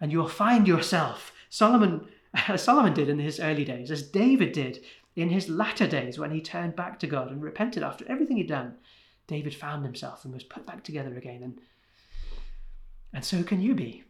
and 0.01 0.11
you'll 0.11 0.29
find 0.29 0.67
yourself. 0.67 1.33
Solomon, 1.49 2.09
as 2.49 2.63
Solomon 2.65 2.95
did 2.95 3.09
in 3.09 3.19
his 3.19 3.39
early 3.41 3.65
days, 3.65 3.91
as 3.91 4.03
David 4.03 4.53
did 4.53 4.81
in 5.17 5.31
his 5.31 5.49
latter 5.49 5.87
days 5.87 6.19
when 6.19 6.31
he 6.31 6.41
turned 6.41 6.77
back 6.77 6.99
to 7.01 7.07
God 7.07 7.31
and 7.31 7.43
repented 7.43 7.83
after 7.83 8.05
everything 8.09 8.37
he'd 8.37 8.49
done. 8.49 8.75
David 9.29 9.55
found 9.55 9.85
himself 9.85 10.25
and 10.25 10.35
was 10.35 10.43
put 10.43 10.67
back 10.67 10.83
together 10.83 11.17
again. 11.17 11.43
And, 11.45 11.61
and 13.15 13.25
so 13.25 13.45
can 13.45 13.61
you 13.61 13.75
be. 13.75 14.03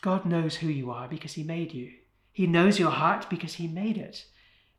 God 0.00 0.24
knows 0.24 0.56
who 0.56 0.68
you 0.68 0.90
are 0.90 1.08
because 1.08 1.34
He 1.34 1.42
made 1.42 1.72
you. 1.72 1.92
He 2.32 2.46
knows 2.46 2.78
your 2.78 2.90
heart 2.90 3.30
because 3.30 3.54
He 3.54 3.66
made 3.66 3.96
it. 3.96 4.24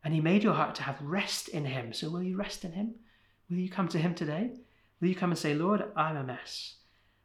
And 0.04 0.14
He 0.14 0.22
made 0.22 0.44
your 0.44 0.54
heart 0.54 0.76
to 0.76 0.84
have 0.84 1.02
rest 1.02 1.50
in 1.50 1.66
Him. 1.66 1.94
So 1.94 2.10
will 2.10 2.24
you 2.24 2.38
rest 2.38 2.64
in 2.64 2.74
Him? 2.74 2.96
Will 3.50 3.58
you 3.58 3.70
come 3.70 3.88
to 3.90 3.98
Him 3.98 4.14
today? 4.14 4.52
Will 5.00 5.10
you 5.10 5.16
come 5.16 5.32
and 5.32 5.40
say, 5.40 5.54
Lord, 5.54 5.84
I'm 5.96 6.18
a 6.18 6.24
mess. 6.24 6.76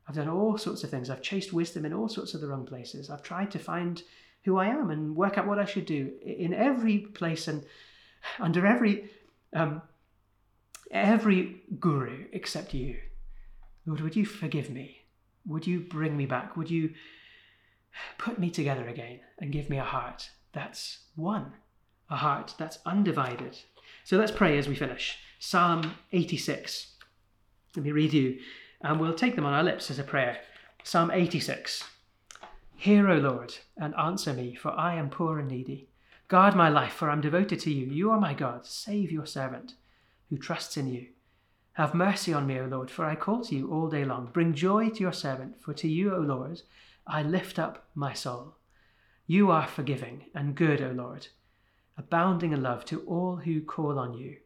I've 0.06 0.16
done 0.16 0.28
all 0.28 0.58
sorts 0.58 0.84
of 0.84 0.90
things. 0.90 1.10
I've 1.10 1.22
chased 1.22 1.52
wisdom 1.52 1.84
in 1.84 1.92
all 1.92 2.08
sorts 2.08 2.34
of 2.34 2.40
the 2.40 2.48
wrong 2.48 2.66
places. 2.66 3.08
I've 3.08 3.22
tried 3.22 3.50
to 3.52 3.58
find 3.58 4.02
who 4.44 4.58
I 4.58 4.66
am 4.66 4.90
and 4.90 5.14
work 5.14 5.38
out 5.38 5.46
what 5.46 5.58
I 5.58 5.64
should 5.64 5.86
do 5.86 6.12
in 6.22 6.52
every 6.52 6.98
place 6.98 7.46
and 7.46 7.64
under 8.40 8.66
every 8.66 9.10
um, 9.54 9.80
every 10.92 11.62
guru 11.80 12.26
except 12.32 12.74
you. 12.74 12.96
Lord, 13.86 14.00
would 14.00 14.14
you 14.14 14.24
forgive 14.24 14.70
me? 14.70 14.98
Would 15.46 15.66
you 15.66 15.80
bring 15.80 16.16
me 16.16 16.26
back? 16.26 16.56
Would 16.56 16.70
you 16.70 16.92
put 18.18 18.38
me 18.38 18.50
together 18.50 18.86
again 18.86 19.20
and 19.38 19.52
give 19.52 19.68
me 19.68 19.78
a 19.78 19.84
heart 19.84 20.30
that's 20.52 20.98
one, 21.16 21.52
a 22.10 22.16
heart 22.16 22.54
that's 22.58 22.78
undivided? 22.86 23.58
So 24.04 24.16
let's 24.16 24.30
pray 24.30 24.58
as 24.58 24.68
we 24.68 24.76
finish. 24.76 25.18
Psalm 25.38 25.94
86. 26.12 26.92
Let 27.74 27.84
me 27.84 27.92
read 27.92 28.12
you, 28.12 28.38
and 28.82 29.00
we'll 29.00 29.14
take 29.14 29.34
them 29.34 29.46
on 29.46 29.54
our 29.54 29.64
lips 29.64 29.90
as 29.90 29.98
a 29.98 30.04
prayer. 30.04 30.38
Psalm 30.84 31.10
86. 31.10 31.84
Hear, 32.76 33.08
O 33.10 33.16
Lord, 33.16 33.54
and 33.76 33.94
answer 33.96 34.32
me, 34.32 34.54
for 34.54 34.70
I 34.72 34.94
am 34.94 35.08
poor 35.08 35.38
and 35.38 35.48
needy. 35.48 35.88
Guard 36.28 36.54
my 36.54 36.68
life, 36.68 36.92
for 36.92 37.08
I 37.08 37.12
am 37.12 37.20
devoted 37.20 37.60
to 37.60 37.72
you. 37.72 37.86
You 37.86 38.10
are 38.10 38.20
my 38.20 38.34
God. 38.34 38.66
Save 38.66 39.10
your 39.10 39.26
servant 39.26 39.74
who 40.32 40.38
trusts 40.38 40.78
in 40.78 40.86
you. 40.86 41.06
Have 41.74 41.92
mercy 41.92 42.32
on 42.32 42.46
me, 42.46 42.58
O 42.58 42.64
Lord, 42.64 42.90
for 42.90 43.04
I 43.04 43.14
call 43.14 43.44
to 43.44 43.54
you 43.54 43.70
all 43.70 43.90
day 43.90 44.02
long. 44.02 44.30
Bring 44.32 44.54
joy 44.54 44.88
to 44.88 45.00
your 45.00 45.12
servant, 45.12 45.60
for 45.60 45.74
to 45.74 45.86
you, 45.86 46.14
O 46.14 46.20
Lord, 46.20 46.62
I 47.06 47.22
lift 47.22 47.58
up 47.58 47.90
my 47.94 48.14
soul. 48.14 48.56
You 49.26 49.50
are 49.50 49.66
forgiving 49.66 50.24
and 50.34 50.54
good, 50.54 50.80
O 50.80 50.90
Lord, 50.92 51.28
abounding 51.98 52.52
in 52.52 52.62
love 52.62 52.86
to 52.86 53.00
all 53.02 53.36
who 53.36 53.60
call 53.60 53.98
on 53.98 54.14
you. 54.14 54.38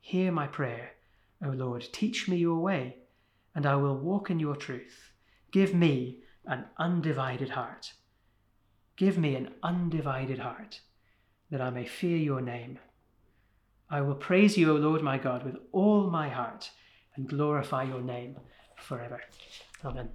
Hear 0.00 0.32
my 0.32 0.48
prayer, 0.48 0.94
O 1.44 1.50
Lord. 1.50 1.86
Teach 1.92 2.26
me 2.26 2.36
your 2.36 2.58
way, 2.58 2.96
and 3.54 3.66
I 3.66 3.76
will 3.76 3.96
walk 3.96 4.30
in 4.30 4.40
your 4.40 4.56
truth. 4.56 5.12
Give 5.52 5.72
me 5.72 6.24
an 6.44 6.64
undivided 6.76 7.50
heart. 7.50 7.92
Give 8.96 9.16
me 9.16 9.36
an 9.36 9.54
undivided 9.62 10.40
heart, 10.40 10.80
that 11.52 11.60
I 11.60 11.70
may 11.70 11.86
fear 11.86 12.16
your 12.16 12.40
name 12.40 12.80
I 13.90 14.00
will 14.00 14.14
praise 14.14 14.56
you, 14.56 14.70
O 14.70 14.76
Lord 14.76 15.02
my 15.02 15.18
God, 15.18 15.44
with 15.44 15.56
all 15.72 16.08
my 16.10 16.28
heart 16.28 16.70
and 17.16 17.28
glorify 17.28 17.82
your 17.82 18.00
name 18.00 18.36
forever. 18.76 19.20
Amen. 19.84 20.10